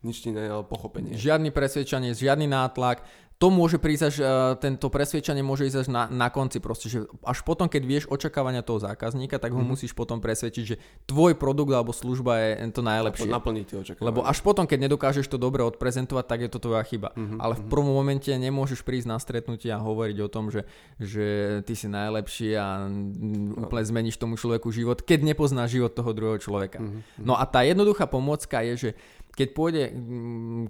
nič 0.04 0.22
iné, 0.28 0.46
ale 0.46 0.62
pochopenie. 0.62 1.16
Žiadny 1.16 1.50
presvedčanie, 1.50 2.12
žiadny 2.12 2.46
nátlak. 2.46 3.02
To 3.42 3.50
môže 3.50 3.82
prísť 3.82 4.02
až, 4.14 4.16
uh, 4.22 4.54
tento 4.54 4.86
presvedčanie 4.86 5.42
môže 5.42 5.66
ísť 5.66 5.84
až 5.84 5.88
na, 5.90 6.06
na 6.06 6.30
konci 6.30 6.62
proste, 6.62 6.86
že 6.86 7.02
až 7.26 7.42
potom, 7.42 7.66
keď 7.66 7.82
vieš 7.82 8.04
očakávania 8.06 8.62
toho 8.62 8.78
zákazníka, 8.78 9.42
tak 9.42 9.50
ho 9.50 9.58
mm. 9.58 9.74
musíš 9.74 9.90
potom 9.90 10.22
presvedčiť, 10.22 10.64
že 10.64 10.78
tvoj 11.10 11.34
produkt 11.34 11.74
alebo 11.74 11.90
služba 11.90 12.38
je 12.38 12.70
to 12.70 12.86
najlepšie. 12.86 13.26
Naplniť 13.26 13.64
tie 13.66 13.76
očakávania. 13.82 14.06
Lebo 14.06 14.20
až 14.22 14.38
potom, 14.38 14.70
keď 14.70 14.86
nedokážeš 14.86 15.26
to 15.26 15.34
dobre 15.34 15.66
odprezentovať, 15.66 16.24
tak 16.30 16.46
je 16.46 16.50
to 16.54 16.62
tvoja 16.62 16.86
chyba. 16.86 17.10
Mm-hmm. 17.10 17.38
Ale 17.42 17.58
v 17.58 17.64
prvom 17.66 17.90
momente 17.98 18.30
nemôžeš 18.30 18.86
prísť 18.86 19.10
na 19.10 19.18
stretnutie 19.18 19.74
a 19.74 19.82
hovoriť 19.82 20.16
o 20.22 20.28
tom, 20.30 20.54
že, 20.54 20.62
že 21.02 21.58
ty 21.66 21.74
si 21.74 21.90
najlepší 21.90 22.54
a 22.54 22.86
no. 22.86 23.66
úplne 23.66 23.82
zmeníš 23.82 24.14
tomu 24.14 24.38
človeku 24.38 24.70
život, 24.70 25.02
keď 25.02 25.34
nepoznáš 25.34 25.74
život 25.74 25.90
toho 25.90 26.14
druhého 26.14 26.38
človeka. 26.38 26.78
Mm-hmm. 26.78 27.26
No 27.26 27.34
a 27.34 27.42
tá 27.50 27.66
jednoduchá 27.66 28.06
pomocka 28.06 28.62
je, 28.62 28.74
že 28.78 28.90
keď 29.34 29.48
pôjde 29.50 29.84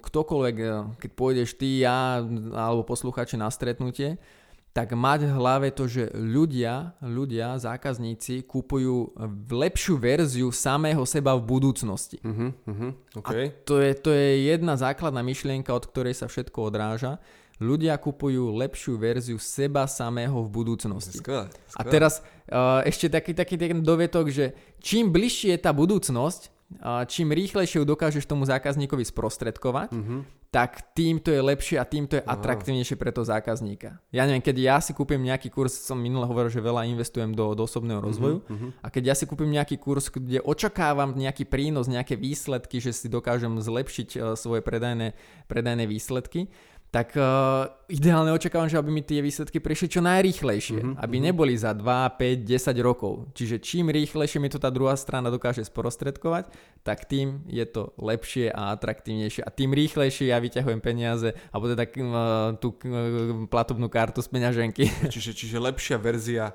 ktokoľvek, 0.00 0.56
e, 0.56 0.68
keď 1.04 1.10
pôjdeš 1.12 1.56
ty, 1.60 1.84
ja 1.84 2.24
alebo 2.56 2.82
posluchači 2.88 3.36
na 3.36 3.52
stretnutie, 3.52 4.16
tak 4.74 4.90
mať 4.90 5.30
v 5.30 5.32
hlave 5.38 5.68
to, 5.70 5.86
že 5.86 6.10
ľudia, 6.18 6.98
ľudia, 6.98 7.62
zákazníci 7.62 8.42
kúpujú 8.42 9.14
lepšiu 9.46 9.94
verziu 9.94 10.50
samého 10.50 11.06
seba 11.06 11.38
v 11.38 11.46
budúcnosti. 11.46 12.18
Uh-huh, 12.18 12.50
uh-huh, 12.66 12.90
okay. 13.14 13.54
A 13.54 13.62
to 13.62 13.78
je, 13.78 13.90
to 13.94 14.10
je 14.10 14.50
jedna 14.50 14.74
základná 14.74 15.22
myšlienka, 15.22 15.70
od 15.70 15.86
ktorej 15.86 16.18
sa 16.18 16.26
všetko 16.26 16.74
odráža. 16.74 17.22
Ľudia 17.62 17.94
kupujú 18.02 18.50
lepšiu 18.50 18.98
verziu 18.98 19.38
seba 19.38 19.86
samého 19.86 20.42
v 20.42 20.50
budúcnosti. 20.50 21.22
Skvelé, 21.22 21.54
skvelé. 21.70 21.78
A 21.78 21.82
teraz 21.86 22.18
uh, 22.50 22.82
ešte 22.82 23.06
taký, 23.06 23.30
taký, 23.30 23.54
taký 23.54 23.78
dovetok, 23.78 24.26
že 24.26 24.58
čím 24.82 25.14
bližšie 25.14 25.54
je 25.54 25.62
tá 25.62 25.70
budúcnosť, 25.70 26.50
čím 27.08 27.32
rýchlejšie 27.32 27.82
ju 27.82 27.86
dokážeš 27.86 28.24
tomu 28.26 28.44
zákazníkovi 28.44 29.04
sprostredkovať, 29.06 29.90
mm-hmm. 29.94 30.20
tak 30.52 30.94
tým 30.94 31.18
to 31.18 31.34
je 31.34 31.40
lepšie 31.42 31.76
a 31.80 31.84
tým 31.88 32.06
to 32.06 32.18
je 32.18 32.22
atraktívnejšie 32.22 32.96
pre 32.98 33.10
toho 33.10 33.26
zákazníka. 33.26 33.98
Ja 34.14 34.26
neviem, 34.28 34.44
keď 34.44 34.56
ja 34.60 34.76
si 34.78 34.94
kúpim 34.94 35.18
nejaký 35.22 35.50
kurz, 35.50 35.74
som 35.74 35.98
minule 35.98 36.26
hovoril, 36.26 36.52
že 36.52 36.62
veľa 36.62 36.86
investujem 36.90 37.32
do, 37.32 37.54
do 37.56 37.64
osobného 37.64 37.98
mhm, 37.98 38.06
rozvoju 38.06 38.38
mm-hmm. 38.44 38.70
a 38.82 38.86
keď 38.90 39.02
ja 39.10 39.14
si 39.16 39.24
kúpim 39.24 39.50
nejaký 39.50 39.76
kurz, 39.80 40.10
kde 40.10 40.42
očakávam 40.42 41.14
nejaký 41.14 41.46
prínos, 41.48 41.90
nejaké 41.90 42.14
výsledky, 42.18 42.78
že 42.78 42.92
si 42.94 43.06
dokážem 43.08 43.58
zlepšiť 43.58 44.08
uh, 44.14 44.22
svoje 44.34 44.60
predajné, 44.60 45.16
predajné 45.48 45.84
výsledky, 45.88 46.52
tak 46.94 47.18
uh, 47.18 47.66
ideálne 47.90 48.30
očakávam, 48.30 48.70
že 48.70 48.78
aby 48.78 48.86
mi 48.94 49.02
tie 49.02 49.18
výsledky 49.18 49.58
prišli 49.58 49.98
čo 49.98 50.00
najrýchlejšie, 50.06 50.78
mm-hmm, 50.78 51.02
aby 51.02 51.16
mm-hmm. 51.18 51.26
neboli 51.26 51.58
za 51.58 51.74
2, 51.74 51.82
5, 51.82 52.46
10 52.46 52.86
rokov. 52.86 53.34
Čiže 53.34 53.58
čím 53.58 53.90
rýchlejšie 53.90 54.38
mi 54.38 54.46
to 54.46 54.62
tá 54.62 54.70
druhá 54.70 54.94
strana 54.94 55.26
dokáže 55.26 55.66
sprostredkovať, 55.66 56.54
tak 56.86 57.10
tým 57.10 57.42
je 57.50 57.66
to 57.66 57.90
lepšie 57.98 58.46
a 58.54 58.70
atraktívnejšie 58.78 59.42
a 59.42 59.50
tým 59.50 59.74
rýchlejšie 59.74 60.30
ja 60.30 60.38
vyťahujem 60.38 60.78
peniaze 60.78 61.34
alebo 61.50 61.66
teda 61.74 61.82
uh, 61.82 62.54
tú 62.62 62.78
uh, 62.78 63.42
platobnú 63.50 63.90
kartu 63.90 64.22
z 64.22 64.30
peňaženky. 64.30 64.86
Čiže, 65.10 65.34
čiže 65.34 65.58
lepšia 65.58 65.98
verzia 65.98 66.54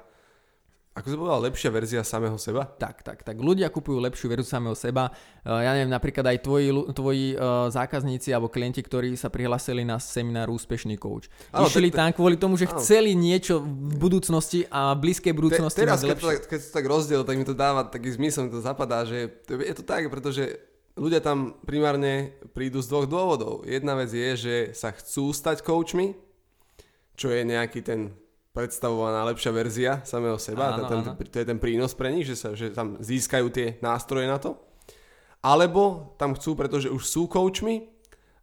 ako 1.00 1.08
si 1.08 1.16
povedal, 1.16 1.40
lepšia 1.48 1.70
verzia 1.72 2.02
samého 2.04 2.36
seba? 2.36 2.68
Tak, 2.68 3.02
tak, 3.08 3.24
tak. 3.24 3.40
Ľudia 3.40 3.72
kupujú 3.72 4.04
lepšiu 4.04 4.28
verziu 4.28 4.44
samého 4.44 4.76
seba. 4.76 5.08
Uh, 5.48 5.64
ja 5.64 5.72
neviem, 5.72 5.88
napríklad 5.88 6.28
aj 6.28 6.38
tvoji, 6.44 6.70
tvoji 6.92 7.26
uh, 7.40 7.72
zákazníci 7.72 8.36
alebo 8.36 8.52
klienti, 8.52 8.84
ktorí 8.84 9.16
sa 9.16 9.32
prihlasili 9.32 9.88
na 9.88 9.96
seminár 9.98 10.52
Úspešný 10.52 11.00
coach. 11.00 11.32
Ano, 11.56 11.72
Išli 11.72 11.90
tam 11.96 12.12
kvôli 12.12 12.36
tomu, 12.36 12.60
že 12.60 12.68
chceli 12.68 13.16
niečo 13.16 13.64
v 13.64 13.96
budúcnosti 13.96 14.68
a 14.68 14.92
blízkej 14.92 15.32
budúcnosti. 15.32 15.80
Te, 15.80 15.88
teraz, 15.88 16.04
keď 16.04 16.20
to, 16.20 16.28
tak, 16.28 16.40
keď 16.52 16.60
to 16.60 16.70
tak 16.76 16.86
rozdiel, 16.86 17.22
tak 17.24 17.36
mi 17.40 17.46
to 17.48 17.56
dáva 17.56 17.88
taký 17.88 18.12
zmysel, 18.12 18.46
mi 18.46 18.52
to 18.52 18.60
zapadá, 18.60 19.08
že 19.08 19.32
je 19.48 19.76
to 19.80 19.88
tak, 19.88 20.12
pretože 20.12 20.60
ľudia 21.00 21.24
tam 21.24 21.56
primárne 21.64 22.36
prídu 22.52 22.84
z 22.84 22.92
dvoch 22.92 23.08
dôvodov. 23.08 23.64
Jedna 23.64 23.96
vec 23.96 24.12
je, 24.12 24.30
že 24.36 24.56
sa 24.76 24.92
chcú 24.92 25.32
stať 25.32 25.64
coachmi, 25.64 26.14
čo 27.16 27.32
je 27.32 27.48
nejaký 27.48 27.80
ten 27.80 28.12
predstavovaná 28.52 29.24
lepšia 29.30 29.52
verzia 29.54 29.92
samého 30.04 30.38
seba. 30.42 30.74
Áno, 30.74 30.90
ten, 30.90 31.00
áno. 31.06 31.14
To 31.16 31.38
je 31.38 31.48
ten 31.48 31.60
prínos 31.62 31.94
pre 31.94 32.10
nich, 32.10 32.26
že, 32.26 32.36
sa, 32.36 32.50
že 32.58 32.74
tam 32.74 32.98
získajú 32.98 33.48
tie 33.54 33.78
nástroje 33.80 34.26
na 34.26 34.42
to. 34.42 34.58
Alebo 35.40 36.16
tam 36.20 36.36
chcú, 36.36 36.58
pretože 36.58 36.92
už 36.92 37.04
sú 37.06 37.32
coachmi 37.32 37.88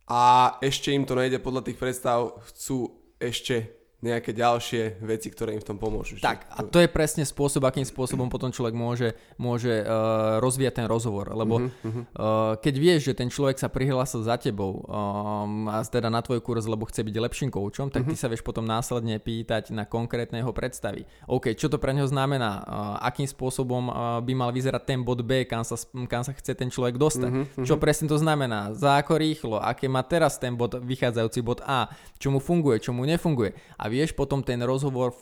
a 0.08 0.54
ešte 0.62 0.94
im 0.94 1.04
to 1.04 1.18
nejde 1.18 1.42
podľa 1.42 1.68
tých 1.68 1.76
predstav, 1.76 2.40
chcú 2.48 2.96
ešte 3.20 3.76
nejaké 4.06 4.30
ďalšie 4.30 5.02
veci, 5.02 5.28
ktoré 5.34 5.58
im 5.58 5.62
v 5.62 5.66
tom 5.66 5.78
pomôžu. 5.82 6.22
Tak 6.22 6.46
a 6.46 6.62
to 6.62 6.78
je 6.78 6.86
presne 6.86 7.26
spôsob, 7.26 7.66
akým 7.66 7.82
spôsobom 7.82 8.30
potom 8.30 8.54
človek 8.54 8.72
môže, 8.72 9.18
môže 9.34 9.82
uh, 9.82 10.38
rozvíjať 10.38 10.82
ten 10.82 10.86
rozhovor. 10.86 11.34
Lebo 11.34 11.66
uh-huh, 11.66 11.82
uh, 11.82 12.54
keď 12.62 12.74
vieš, 12.78 13.00
že 13.10 13.18
ten 13.18 13.26
človek 13.26 13.58
sa 13.58 13.66
prihlásil 13.66 14.22
za 14.22 14.38
tebou 14.38 14.86
um, 14.86 15.66
a 15.66 15.82
teda 15.82 16.06
na 16.06 16.22
tvoj 16.22 16.38
kurz, 16.38 16.70
lebo 16.70 16.86
chce 16.86 17.02
byť 17.02 17.16
lepším 17.18 17.50
koučom, 17.50 17.90
tak 17.90 18.06
uh-huh. 18.06 18.14
ty 18.14 18.20
sa 18.20 18.30
vieš 18.30 18.46
potom 18.46 18.62
následne 18.62 19.18
pýtať 19.18 19.74
na 19.74 19.82
konkrétne 19.82 20.38
jeho 20.38 20.54
predstavy. 20.54 21.02
OK, 21.26 21.58
čo 21.58 21.66
to 21.66 21.82
pre 21.82 21.90
neho 21.90 22.06
znamená? 22.06 22.62
Uh, 22.62 22.96
akým 23.02 23.26
spôsobom 23.26 23.90
uh, 23.90 24.22
by 24.22 24.32
mal 24.38 24.54
vyzerať 24.54 24.82
ten 24.86 25.00
bod 25.02 25.26
B, 25.26 25.42
kam 25.42 25.66
sa, 25.66 25.74
kam 26.06 26.22
sa 26.22 26.30
chce 26.36 26.54
ten 26.54 26.70
človek 26.70 26.94
dostať? 26.94 27.30
Uh-huh, 27.32 27.66
čo 27.66 27.74
presne 27.80 28.06
to 28.06 28.20
znamená? 28.20 28.70
Za 28.76 29.02
ako 29.02 29.18
rýchlo? 29.18 29.56
Aké 29.58 29.90
má 29.90 30.06
teraz 30.06 30.38
ten 30.38 30.54
bod, 30.54 30.78
vychádzajúci 30.78 31.40
bod 31.42 31.64
A? 31.66 31.90
Čo 32.20 32.30
mu 32.30 32.38
funguje, 32.38 32.78
čo 32.78 32.92
mu 32.92 33.08
nefunguje? 33.08 33.56
A 33.80 33.88
vieš 33.96 34.12
potom 34.12 34.44
ten 34.44 34.60
rozhovor 34.60 35.16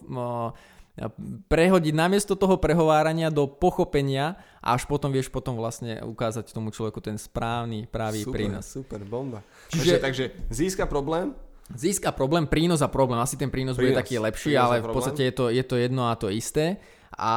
prehodiť 1.51 1.95
namiesto 1.95 2.39
toho 2.39 2.55
prehovárania 2.55 3.27
do 3.27 3.51
pochopenia 3.51 4.39
a 4.63 4.79
až 4.79 4.87
potom 4.87 5.11
vieš 5.11 5.27
potom 5.27 5.59
vlastne 5.59 5.99
ukázať 6.07 6.55
tomu 6.55 6.71
človeku 6.71 7.03
ten 7.03 7.19
správny, 7.19 7.91
pravý 7.91 8.23
super, 8.23 8.39
prínos. 8.39 8.67
Super, 8.71 9.03
bomba. 9.03 9.43
Čiže, 9.75 9.99
takže, 9.99 10.25
takže 10.31 10.55
získa 10.55 10.87
problém, 10.87 11.35
Zisk 11.73 12.05
a 12.05 12.13
problém, 12.13 12.45
prínos 12.45 12.85
a 12.85 12.93
problém. 12.93 13.17
Asi 13.17 13.41
ten 13.41 13.49
prínos, 13.49 13.81
prínos 13.81 13.97
bude 13.97 13.97
taký 13.97 14.21
lepší, 14.21 14.53
ale 14.53 14.85
v 14.85 14.93
podstate 14.93 15.33
je 15.33 15.33
to, 15.33 15.49
je 15.49 15.65
to 15.65 15.81
jedno 15.81 16.13
a 16.13 16.15
to 16.21 16.29
isté. 16.29 16.77
A 17.17 17.35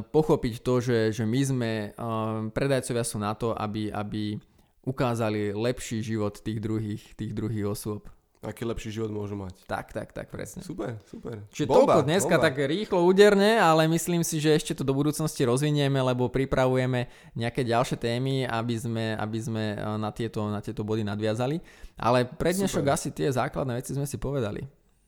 pochopiť 0.00 0.64
to, 0.64 0.80
že, 0.80 1.12
že 1.12 1.28
my 1.28 1.40
sme, 1.44 1.72
uh, 1.92 2.48
predajcovia 2.48 3.04
sú 3.04 3.20
na 3.20 3.36
to, 3.36 3.52
aby, 3.52 3.92
aby 3.92 4.40
ukázali 4.88 5.52
lepší 5.52 6.00
život 6.00 6.40
tých 6.40 6.56
druhých, 6.56 7.04
tých 7.20 7.36
druhých 7.36 7.68
osôb 7.68 8.08
aký 8.44 8.62
lepší 8.68 8.92
život 8.92 9.10
môžu 9.10 9.34
mať. 9.34 9.56
Tak, 9.64 9.96
tak, 9.96 10.12
tak, 10.12 10.28
presne. 10.28 10.60
Super, 10.60 11.00
super. 11.08 11.40
Čiže 11.50 11.66
bomba, 11.66 11.98
toľko 11.98 12.00
dneska 12.04 12.36
bomba. 12.36 12.44
tak 12.46 12.54
rýchlo, 12.60 12.98
úderne, 13.08 13.56
ale 13.56 13.88
myslím 13.88 14.20
si, 14.20 14.38
že 14.38 14.52
ešte 14.52 14.76
to 14.76 14.84
do 14.84 14.92
budúcnosti 14.92 15.42
rozvinieme, 15.42 15.96
lebo 15.96 16.28
pripravujeme 16.28 17.08
nejaké 17.32 17.64
ďalšie 17.64 17.96
témy, 17.96 18.44
aby 18.44 18.74
sme, 18.76 19.16
aby 19.16 19.38
sme 19.40 19.64
e, 19.74 19.76
na, 19.96 20.10
tieto, 20.12 20.44
na 20.52 20.60
tieto 20.60 20.84
body 20.84 21.02
nadviazali. 21.02 21.58
Ale 21.96 22.28
pre 22.28 22.52
dnešok 22.52 22.84
asi 22.92 23.08
tie 23.10 23.32
základné 23.32 23.80
veci 23.80 23.96
sme 23.96 24.04
si 24.04 24.20
povedali. 24.20 24.62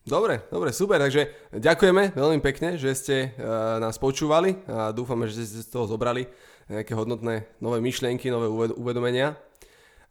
Dobre, 0.06 0.46
dobre, 0.54 0.70
super, 0.70 1.02
takže 1.02 1.50
ďakujeme 1.50 2.14
veľmi 2.14 2.38
pekne, 2.38 2.78
že 2.78 2.94
ste 2.94 3.16
uh, 3.34 3.82
nás 3.82 3.98
počúvali 3.98 4.54
a 4.70 4.94
dúfame, 4.94 5.26
že 5.26 5.42
ste 5.42 5.66
z 5.66 5.66
toho 5.66 5.90
zobrali 5.90 6.30
nejaké 6.70 6.94
hodnotné 6.94 7.50
nové 7.58 7.82
myšlienky, 7.82 8.30
nové 8.30 8.46
uvedomenia. 8.70 9.34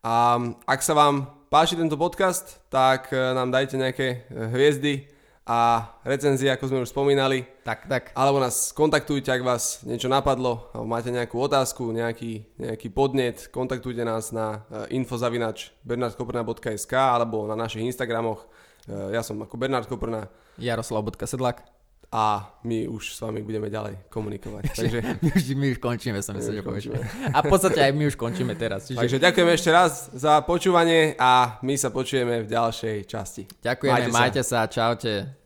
A 0.05 0.37
ak 0.69 0.85
sa 0.85 0.93
vám 0.93 1.25
páči 1.49 1.73
tento 1.73 1.97
podcast, 1.97 2.61
tak 2.69 3.09
e, 3.09 3.17
nám 3.17 3.49
dajte 3.49 3.73
nejaké 3.73 4.07
e, 4.07 4.17
hviezdy 4.53 5.09
a 5.49 5.81
recenzie, 6.05 6.53
ako 6.53 6.69
sme 6.69 6.83
už 6.85 6.93
spomínali. 6.93 7.41
Tak, 7.65 7.89
tak. 7.89 8.03
Alebo 8.13 8.37
nás 8.37 8.69
kontaktujte, 8.69 9.33
ak 9.33 9.41
vás 9.41 9.81
niečo 9.81 10.05
napadlo, 10.05 10.69
alebo 10.77 10.85
máte 10.85 11.09
nejakú 11.09 11.41
otázku, 11.41 11.89
nejaký, 11.89 12.45
nejaký 12.61 12.93
podnet, 12.93 13.49
kontaktujte 13.49 14.05
nás 14.05 14.29
na 14.29 14.61
e, 14.69 15.01
infozavinač 15.01 15.73
bernardkoprna.sk 15.81 16.93
alebo 16.93 17.49
na 17.49 17.57
našich 17.57 17.81
Instagramoch. 17.81 18.45
Ja 18.85 19.25
som 19.25 19.41
ako 19.41 19.57
Bernard 19.57 19.89
Koprna. 19.89 20.29
Jaroslav.sedlak 20.61 21.74
a 22.11 22.53
my 22.63 22.87
už 22.89 23.15
s 23.15 23.19
vami 23.21 23.41
budeme 23.41 23.69
ďalej 23.69 24.09
komunikovať. 24.09 24.63
Takže... 24.79 24.99
my, 25.21 25.29
už, 25.31 25.43
my 25.55 25.67
už 25.75 25.79
končíme, 25.79 26.19
som 26.21 26.33
myslel, 26.35 26.59
že 26.59 26.63
povieš. 26.65 26.85
A 27.31 27.39
v 27.41 27.49
podstate 27.49 27.79
aj 27.81 27.91
my 27.93 28.09
už 28.09 28.15
končíme 28.17 28.53
teraz. 28.57 28.89
Čiže... 28.89 28.99
Takže 28.99 29.17
ďakujeme 29.21 29.51
ešte 29.53 29.69
raz 29.71 30.09
za 30.11 30.41
počúvanie 30.43 31.13
a 31.15 31.61
my 31.61 31.75
sa 31.77 31.93
počujeme 31.93 32.43
v 32.43 32.47
ďalšej 32.49 32.97
časti. 33.05 33.43
Ďakujeme, 33.61 34.09
majte 34.09 34.11
sa, 34.11 34.19
majte 34.19 34.41
sa 34.43 34.59
čaute. 34.67 35.44